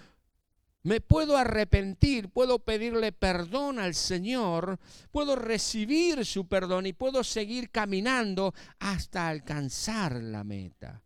me 0.83 1.01
puedo 1.01 1.35
arrepentir, 1.35 2.29
puedo 2.29 2.59
pedirle 2.59 3.11
perdón 3.11 3.77
al 3.77 3.93
Señor, 3.93 4.79
puedo 5.11 5.35
recibir 5.35 6.25
su 6.25 6.47
perdón 6.47 6.85
y 6.85 6.93
puedo 6.93 7.25
seguir 7.25 7.69
caminando 7.69 8.53
hasta 8.79 9.27
alcanzar 9.27 10.21
la 10.21 10.45
meta. 10.45 11.02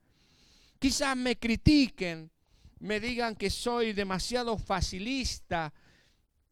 Quizás 0.88 1.18
me 1.18 1.38
critiquen, 1.38 2.32
me 2.80 3.02
digan 3.02 3.36
que 3.36 3.50
soy 3.50 3.92
demasiado 3.92 4.58
facilista, 4.58 5.74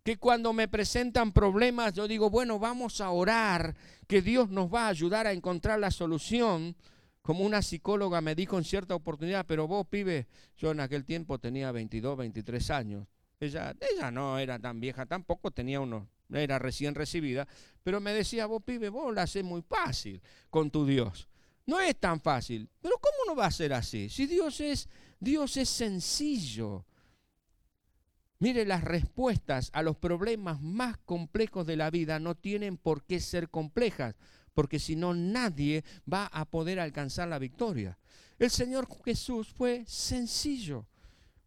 que 0.04 0.18
cuando 0.18 0.52
me 0.52 0.68
presentan 0.68 1.32
problemas 1.32 1.94
yo 1.94 2.06
digo, 2.06 2.30
bueno, 2.30 2.60
vamos 2.60 3.00
a 3.00 3.12
orar, 3.12 3.74
que 4.08 4.22
Dios 4.22 4.50
nos 4.50 4.68
va 4.68 4.88
a 4.88 4.90
ayudar 4.90 5.26
a 5.26 5.32
encontrar 5.32 5.80
la 5.80 5.90
solución. 5.90 6.76
Como 7.22 7.46
una 7.46 7.62
psicóloga 7.62 8.20
me 8.20 8.36
dijo 8.36 8.58
en 8.58 8.66
cierta 8.66 8.94
oportunidad, 8.94 9.46
pero 9.46 9.70
vos, 9.70 9.88
pibe, 9.88 10.28
yo 10.58 10.72
en 10.72 10.82
aquel 10.82 11.06
tiempo 11.06 11.40
tenía 11.40 11.72
22, 11.72 12.18
23 12.18 12.72
años. 12.72 13.08
Ella, 13.40 13.74
ella 13.90 14.12
no 14.12 14.38
era 14.38 14.60
tan 14.60 14.82
vieja, 14.82 15.06
tampoco 15.06 15.52
tenía 15.52 15.80
unos, 15.80 16.10
era 16.30 16.60
recién 16.60 16.94
recibida, 16.94 17.48
pero 17.84 18.02
me 18.02 18.12
decía, 18.12 18.48
vos, 18.48 18.62
pibe, 18.62 18.90
vos 18.90 19.16
la 19.16 19.22
haces 19.22 19.46
muy 19.46 19.62
fácil 19.62 20.22
con 20.50 20.72
tu 20.72 20.86
Dios. 20.86 21.30
No 21.66 21.80
es 21.80 21.96
tan 21.98 22.22
fácil. 22.22 22.70
Pero 22.82 22.96
¿cómo 23.00 23.18
no 23.28 23.36
va 23.36 23.48
a 23.48 23.52
ser 23.52 23.74
así? 23.74 24.10
Si 24.10 24.28
Dios 24.28 24.60
es, 24.62 24.90
Dios 25.20 25.58
es 25.58 25.70
sencillo. 25.70 26.86
Mire, 28.40 28.66
las 28.66 28.84
respuestas 28.84 29.70
a 29.74 29.82
los 29.82 29.98
problemas 29.98 30.62
más 30.62 30.98
complejos 30.98 31.66
de 31.66 31.78
la 31.78 31.90
vida 31.90 32.20
no 32.20 32.36
tienen 32.36 32.78
por 32.78 33.04
qué 33.04 33.20
ser 33.20 33.50
complejas, 33.50 34.16
porque 34.54 34.78
si 34.78 34.96
no 34.96 35.14
nadie 35.14 35.84
va 36.12 36.28
a 36.28 36.46
poder 36.46 36.80
alcanzar 36.80 37.28
la 37.28 37.40
victoria. 37.40 37.98
El 38.38 38.52
Señor 38.52 38.88
Jesús 39.04 39.48
fue 39.48 39.84
sencillo. 39.88 40.86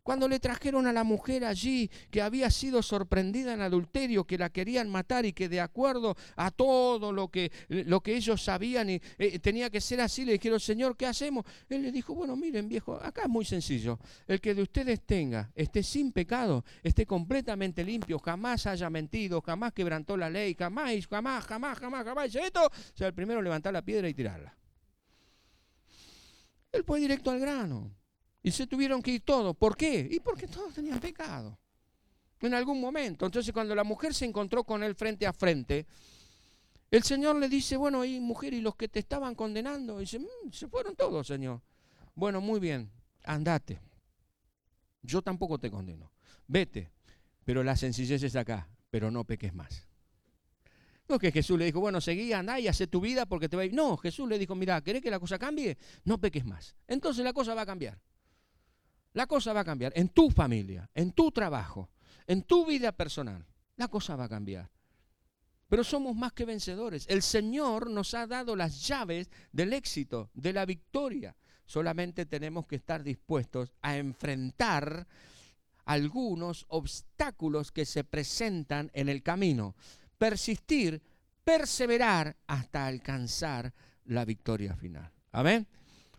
Cuando 0.02 0.26
le 0.26 0.40
trajeron 0.40 0.86
a 0.86 0.92
la 0.92 1.04
mujer 1.04 1.44
allí 1.44 1.90
que 2.10 2.22
había 2.22 2.50
sido 2.50 2.82
sorprendida 2.82 3.52
en 3.52 3.60
adulterio, 3.60 4.24
que 4.24 4.38
la 4.38 4.50
querían 4.50 4.88
matar 4.88 5.26
y 5.26 5.32
que 5.32 5.48
de 5.48 5.60
acuerdo 5.60 6.16
a 6.36 6.50
todo 6.50 7.12
lo 7.12 7.28
que, 7.28 7.52
lo 7.68 8.00
que 8.00 8.16
ellos 8.16 8.42
sabían 8.42 8.90
y, 8.90 9.00
eh, 9.18 9.38
tenía 9.38 9.68
que 9.68 9.80
ser 9.80 10.00
así, 10.00 10.24
le 10.24 10.32
dijeron, 10.32 10.60
Señor, 10.60 10.96
¿qué 10.96 11.06
hacemos? 11.06 11.44
Él 11.68 11.82
le 11.82 11.92
dijo, 11.92 12.14
bueno, 12.14 12.36
miren 12.36 12.68
viejo, 12.68 12.94
acá 12.94 13.22
es 13.22 13.28
muy 13.28 13.44
sencillo. 13.44 13.98
El 14.26 14.40
que 14.40 14.54
de 14.54 14.62
ustedes 14.62 15.02
tenga, 15.02 15.50
esté 15.54 15.82
sin 15.82 16.12
pecado, 16.12 16.64
esté 16.82 17.04
completamente 17.04 17.84
limpio, 17.84 18.18
jamás 18.18 18.66
haya 18.66 18.88
mentido, 18.88 19.42
jamás 19.42 19.72
quebrantó 19.72 20.16
la 20.16 20.30
ley, 20.30 20.54
jamás, 20.58 21.06
jamás, 21.06 21.44
jamás, 21.44 21.78
jamás, 21.78 22.04
jamás, 22.04 22.34
esto, 22.34 22.66
o 22.66 22.96
sea, 22.96 23.08
el 23.08 23.14
primero 23.14 23.42
levantar 23.42 23.72
la 23.72 23.82
piedra 23.82 24.08
y 24.08 24.14
tirarla. 24.14 24.56
Él 26.72 26.84
fue 26.84 27.00
directo 27.00 27.30
al 27.30 27.40
grano. 27.40 27.97
Y 28.42 28.50
se 28.50 28.66
tuvieron 28.66 29.02
que 29.02 29.12
ir 29.12 29.20
todos. 29.22 29.56
¿Por 29.56 29.76
qué? 29.76 30.08
Y 30.10 30.20
porque 30.20 30.46
todos 30.46 30.74
tenían 30.74 31.00
pecado. 31.00 31.58
En 32.40 32.54
algún 32.54 32.80
momento. 32.80 33.26
Entonces 33.26 33.52
cuando 33.52 33.74
la 33.74 33.84
mujer 33.84 34.14
se 34.14 34.24
encontró 34.24 34.64
con 34.64 34.82
él 34.82 34.94
frente 34.94 35.26
a 35.26 35.32
frente, 35.32 35.86
el 36.90 37.02
Señor 37.02 37.36
le 37.36 37.48
dice, 37.48 37.76
bueno, 37.76 38.04
y 38.04 38.18
mujer, 38.20 38.54
¿y 38.54 38.60
los 38.60 38.76
que 38.76 38.88
te 38.88 39.00
estaban 39.00 39.34
condenando? 39.34 39.98
Dice, 39.98 40.18
mm, 40.18 40.52
se 40.52 40.68
fueron 40.68 40.94
todos, 40.96 41.26
Señor. 41.26 41.60
Bueno, 42.14 42.40
muy 42.40 42.60
bien, 42.60 42.90
andate. 43.24 43.80
Yo 45.02 45.22
tampoco 45.22 45.58
te 45.58 45.70
condeno. 45.70 46.12
Vete. 46.46 46.90
Pero 47.44 47.62
la 47.64 47.76
sencillez 47.76 48.22
es 48.22 48.36
acá, 48.36 48.68
pero 48.90 49.10
no 49.10 49.24
peques 49.24 49.54
más. 49.54 49.86
No 51.08 51.18
que 51.18 51.32
Jesús 51.32 51.58
le 51.58 51.64
dijo, 51.64 51.80
bueno, 51.80 52.00
seguí, 52.00 52.32
andá 52.34 52.60
y 52.60 52.68
hace 52.68 52.86
tu 52.86 53.00
vida 53.00 53.24
porque 53.24 53.48
te 53.48 53.56
va 53.56 53.62
a 53.62 53.64
ir. 53.64 53.72
No, 53.72 53.96
Jesús 53.96 54.28
le 54.28 54.38
dijo, 54.38 54.54
mira, 54.54 54.80
¿querés 54.82 55.02
que 55.02 55.10
la 55.10 55.18
cosa 55.18 55.38
cambie? 55.38 55.78
No 56.04 56.18
peques 56.18 56.44
más. 56.44 56.76
Entonces 56.86 57.24
la 57.24 57.32
cosa 57.32 57.54
va 57.54 57.62
a 57.62 57.66
cambiar. 57.66 57.98
La 59.18 59.26
cosa 59.26 59.52
va 59.52 59.62
a 59.62 59.64
cambiar 59.64 59.92
en 59.96 60.10
tu 60.10 60.30
familia, 60.30 60.88
en 60.94 61.10
tu 61.10 61.32
trabajo, 61.32 61.90
en 62.24 62.44
tu 62.44 62.64
vida 62.64 62.92
personal. 62.92 63.44
La 63.74 63.88
cosa 63.88 64.14
va 64.14 64.26
a 64.26 64.28
cambiar. 64.28 64.70
Pero 65.68 65.82
somos 65.82 66.14
más 66.14 66.32
que 66.34 66.44
vencedores. 66.44 67.04
El 67.08 67.22
Señor 67.22 67.90
nos 67.90 68.14
ha 68.14 68.28
dado 68.28 68.54
las 68.54 68.86
llaves 68.86 69.28
del 69.50 69.72
éxito, 69.72 70.30
de 70.34 70.52
la 70.52 70.64
victoria. 70.64 71.34
Solamente 71.66 72.26
tenemos 72.26 72.68
que 72.68 72.76
estar 72.76 73.02
dispuestos 73.02 73.72
a 73.82 73.96
enfrentar 73.96 75.08
algunos 75.84 76.64
obstáculos 76.68 77.72
que 77.72 77.86
se 77.86 78.04
presentan 78.04 78.88
en 78.94 79.08
el 79.08 79.24
camino. 79.24 79.74
Persistir, 80.16 81.02
perseverar 81.42 82.36
hasta 82.46 82.86
alcanzar 82.86 83.74
la 84.04 84.24
victoria 84.24 84.76
final. 84.76 85.10
Amén. 85.32 85.66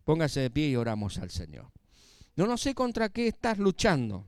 Póngase 0.03 0.41
de 0.41 0.51
pie 0.51 0.67
y 0.67 0.75
oramos 0.75 1.17
al 1.17 1.29
Señor. 1.29 1.71
No, 2.39 2.47
no 2.47 2.55
sé 2.55 2.73
contra 2.73 3.09
qué 3.09 3.27
estás 3.27 3.57
luchando. 3.57 4.25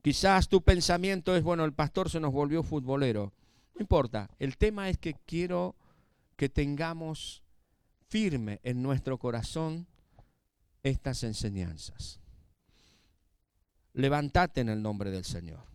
Quizás 0.00 0.48
tu 0.48 0.62
pensamiento 0.62 1.36
es, 1.36 1.42
bueno, 1.42 1.66
el 1.66 1.74
pastor 1.74 2.08
se 2.08 2.20
nos 2.20 2.32
volvió 2.32 2.62
futbolero. 2.62 3.34
No 3.74 3.82
importa, 3.82 4.30
el 4.38 4.56
tema 4.56 4.88
es 4.88 4.96
que 4.96 5.12
quiero 5.26 5.76
que 6.36 6.48
tengamos 6.48 7.42
firme 8.08 8.60
en 8.62 8.82
nuestro 8.82 9.18
corazón 9.18 9.86
estas 10.82 11.22
enseñanzas. 11.22 12.18
Levantate 13.92 14.62
en 14.62 14.70
el 14.70 14.80
nombre 14.80 15.10
del 15.10 15.26
Señor. 15.26 15.66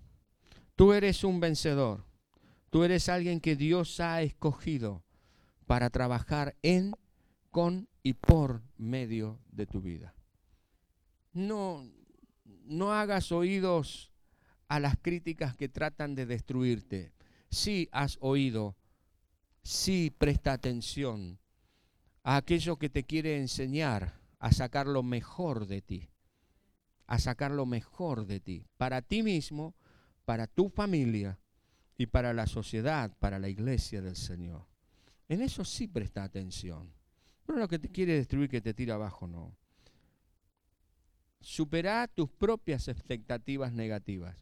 Tú 0.76 0.92
eres 0.92 1.24
un 1.24 1.40
vencedor. 1.40 2.04
Tú 2.72 2.84
eres 2.84 3.10
alguien 3.10 3.42
que 3.42 3.56
Dios 3.56 4.00
ha 4.00 4.24
escogido 4.24 5.04
para 5.68 5.92
trabajar 5.92 6.56
en, 6.64 6.96
con 7.52 7.88
y 8.02 8.14
por 8.14 8.64
medio 8.76 9.38
de 9.52 9.68
tu 9.68 9.82
vida. 9.82 10.16
No, 11.38 11.88
no 12.66 12.94
hagas 12.94 13.32
oídos 13.32 14.12
a 14.68 14.80
las 14.80 14.98
críticas 14.98 15.56
que 15.56 15.70
tratan 15.70 16.16
de 16.16 16.26
destruirte. 16.26 17.14
Sí 17.52 17.90
has 17.92 18.18
oído, 18.22 18.76
sí 19.62 20.12
presta 20.18 20.54
atención 20.54 21.38
a 22.24 22.38
aquello 22.38 22.78
que 22.78 22.90
te 22.90 23.04
quiere 23.04 23.38
enseñar 23.38 24.20
a 24.40 24.52
sacar 24.52 24.88
lo 24.88 25.04
mejor 25.04 25.68
de 25.68 25.84
ti, 25.84 26.10
a 27.06 27.20
sacar 27.20 27.52
lo 27.52 27.68
mejor 27.68 28.26
de 28.26 28.40
ti, 28.40 28.66
para 28.76 29.04
ti 29.04 29.22
mismo, 29.22 29.76
para 30.26 30.48
tu 30.48 30.70
familia 30.70 31.38
y 32.00 32.08
para 32.08 32.34
la 32.34 32.48
sociedad, 32.48 33.16
para 33.20 33.38
la 33.38 33.48
iglesia 33.48 34.02
del 34.02 34.16
Señor. 34.16 34.66
En 35.30 35.44
eso 35.44 35.64
sí 35.64 35.88
presta 35.88 36.24
atención. 36.24 36.92
Pero 37.46 37.60
lo 37.60 37.68
que 37.68 37.78
te 37.78 37.90
quiere 37.90 38.14
destruir, 38.14 38.50
que 38.50 38.60
te 38.60 38.74
tira 38.74 38.96
abajo, 38.96 39.28
no. 39.28 39.56
Supera 41.48 42.10
tus 42.10 42.30
propias 42.30 42.90
expectativas 42.90 43.72
negativas. 43.72 44.36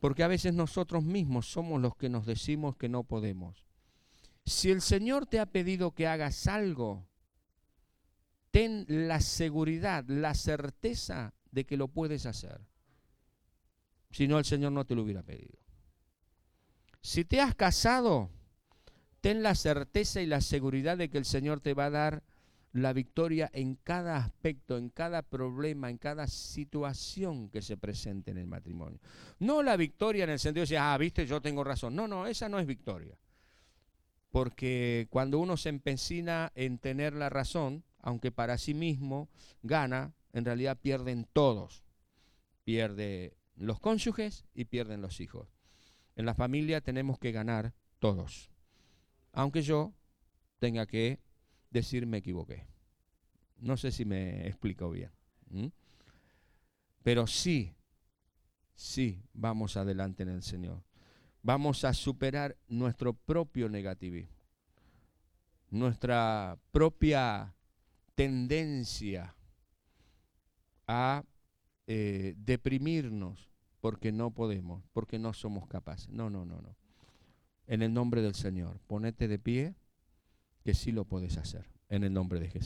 Porque 0.00 0.22
a 0.22 0.28
veces 0.28 0.52
nosotros 0.52 1.02
mismos 1.02 1.50
somos 1.50 1.80
los 1.80 1.96
que 1.96 2.10
nos 2.10 2.26
decimos 2.26 2.76
que 2.76 2.90
no 2.90 3.04
podemos. 3.04 3.64
Si 4.44 4.70
el 4.70 4.82
Señor 4.82 5.24
te 5.24 5.40
ha 5.40 5.46
pedido 5.46 5.92
que 5.92 6.06
hagas 6.06 6.46
algo, 6.46 7.06
ten 8.50 8.84
la 8.86 9.22
seguridad, 9.22 10.04
la 10.08 10.34
certeza 10.34 11.32
de 11.50 11.64
que 11.64 11.78
lo 11.78 11.88
puedes 11.88 12.26
hacer. 12.26 12.60
Si 14.10 14.28
no, 14.28 14.38
el 14.38 14.44
Señor 14.44 14.72
no 14.72 14.84
te 14.84 14.94
lo 14.94 15.04
hubiera 15.04 15.22
pedido. 15.22 15.58
Si 17.00 17.24
te 17.24 17.40
has 17.40 17.54
casado, 17.54 18.28
ten 19.22 19.42
la 19.42 19.54
certeza 19.54 20.20
y 20.20 20.26
la 20.26 20.42
seguridad 20.42 20.98
de 20.98 21.08
que 21.08 21.16
el 21.16 21.24
Señor 21.24 21.60
te 21.60 21.72
va 21.72 21.86
a 21.86 21.90
dar 21.90 22.22
la 22.72 22.92
victoria 22.92 23.50
en 23.52 23.74
cada 23.76 24.16
aspecto, 24.16 24.78
en 24.78 24.88
cada 24.88 25.22
problema, 25.22 25.90
en 25.90 25.98
cada 25.98 26.26
situación 26.26 27.50
que 27.50 27.60
se 27.60 27.76
presente 27.76 28.30
en 28.30 28.38
el 28.38 28.46
matrimonio. 28.46 28.98
No 29.38 29.62
la 29.62 29.76
victoria 29.76 30.24
en 30.24 30.30
el 30.30 30.38
sentido 30.38 30.62
de 30.62 30.68
decir, 30.68 30.78
ah, 30.78 30.96
viste, 30.96 31.26
yo 31.26 31.42
tengo 31.42 31.64
razón. 31.64 31.94
No, 31.94 32.08
no, 32.08 32.26
esa 32.26 32.48
no 32.48 32.58
es 32.58 32.66
victoria. 32.66 33.18
Porque 34.30 35.06
cuando 35.10 35.38
uno 35.38 35.58
se 35.58 35.68
empecina 35.68 36.50
en 36.54 36.78
tener 36.78 37.12
la 37.12 37.28
razón, 37.28 37.84
aunque 37.98 38.32
para 38.32 38.56
sí 38.56 38.72
mismo 38.72 39.28
gana, 39.62 40.14
en 40.32 40.46
realidad 40.46 40.78
pierden 40.80 41.26
todos. 41.30 41.84
Pierde 42.64 43.36
los 43.54 43.80
cónyuges 43.80 44.46
y 44.54 44.64
pierden 44.64 45.02
los 45.02 45.20
hijos. 45.20 45.48
En 46.16 46.24
la 46.24 46.34
familia 46.34 46.80
tenemos 46.80 47.18
que 47.18 47.32
ganar 47.32 47.74
todos. 47.98 48.50
Aunque 49.32 49.60
yo 49.60 49.92
tenga 50.58 50.86
que 50.86 51.20
decir 51.72 52.06
me 52.06 52.18
equivoqué. 52.18 52.66
No 53.58 53.76
sé 53.76 53.90
si 53.92 54.04
me 54.04 54.46
explico 54.46 54.90
bien. 54.90 55.10
Pero 57.02 57.26
sí, 57.26 57.74
sí, 58.74 59.22
vamos 59.32 59.76
adelante 59.76 60.22
en 60.22 60.30
el 60.30 60.42
Señor. 60.42 60.82
Vamos 61.42 61.84
a 61.84 61.92
superar 61.92 62.56
nuestro 62.68 63.14
propio 63.14 63.68
negativismo, 63.68 64.36
nuestra 65.70 66.58
propia 66.70 67.54
tendencia 68.14 69.34
a 70.86 71.24
eh, 71.88 72.34
deprimirnos 72.36 73.50
porque 73.80 74.12
no 74.12 74.30
podemos, 74.30 74.84
porque 74.92 75.18
no 75.18 75.32
somos 75.32 75.66
capaces. 75.66 76.08
No, 76.10 76.30
no, 76.30 76.44
no, 76.44 76.60
no. 76.62 76.76
En 77.66 77.82
el 77.82 77.92
nombre 77.92 78.22
del 78.22 78.34
Señor, 78.34 78.78
ponete 78.86 79.26
de 79.26 79.38
pie 79.38 79.74
que 80.62 80.74
sí 80.74 80.92
lo 80.92 81.04
puedes 81.04 81.36
hacer, 81.36 81.64
en 81.88 82.04
el 82.04 82.12
nombre 82.12 82.40
de 82.40 82.48
Jesús. 82.48 82.60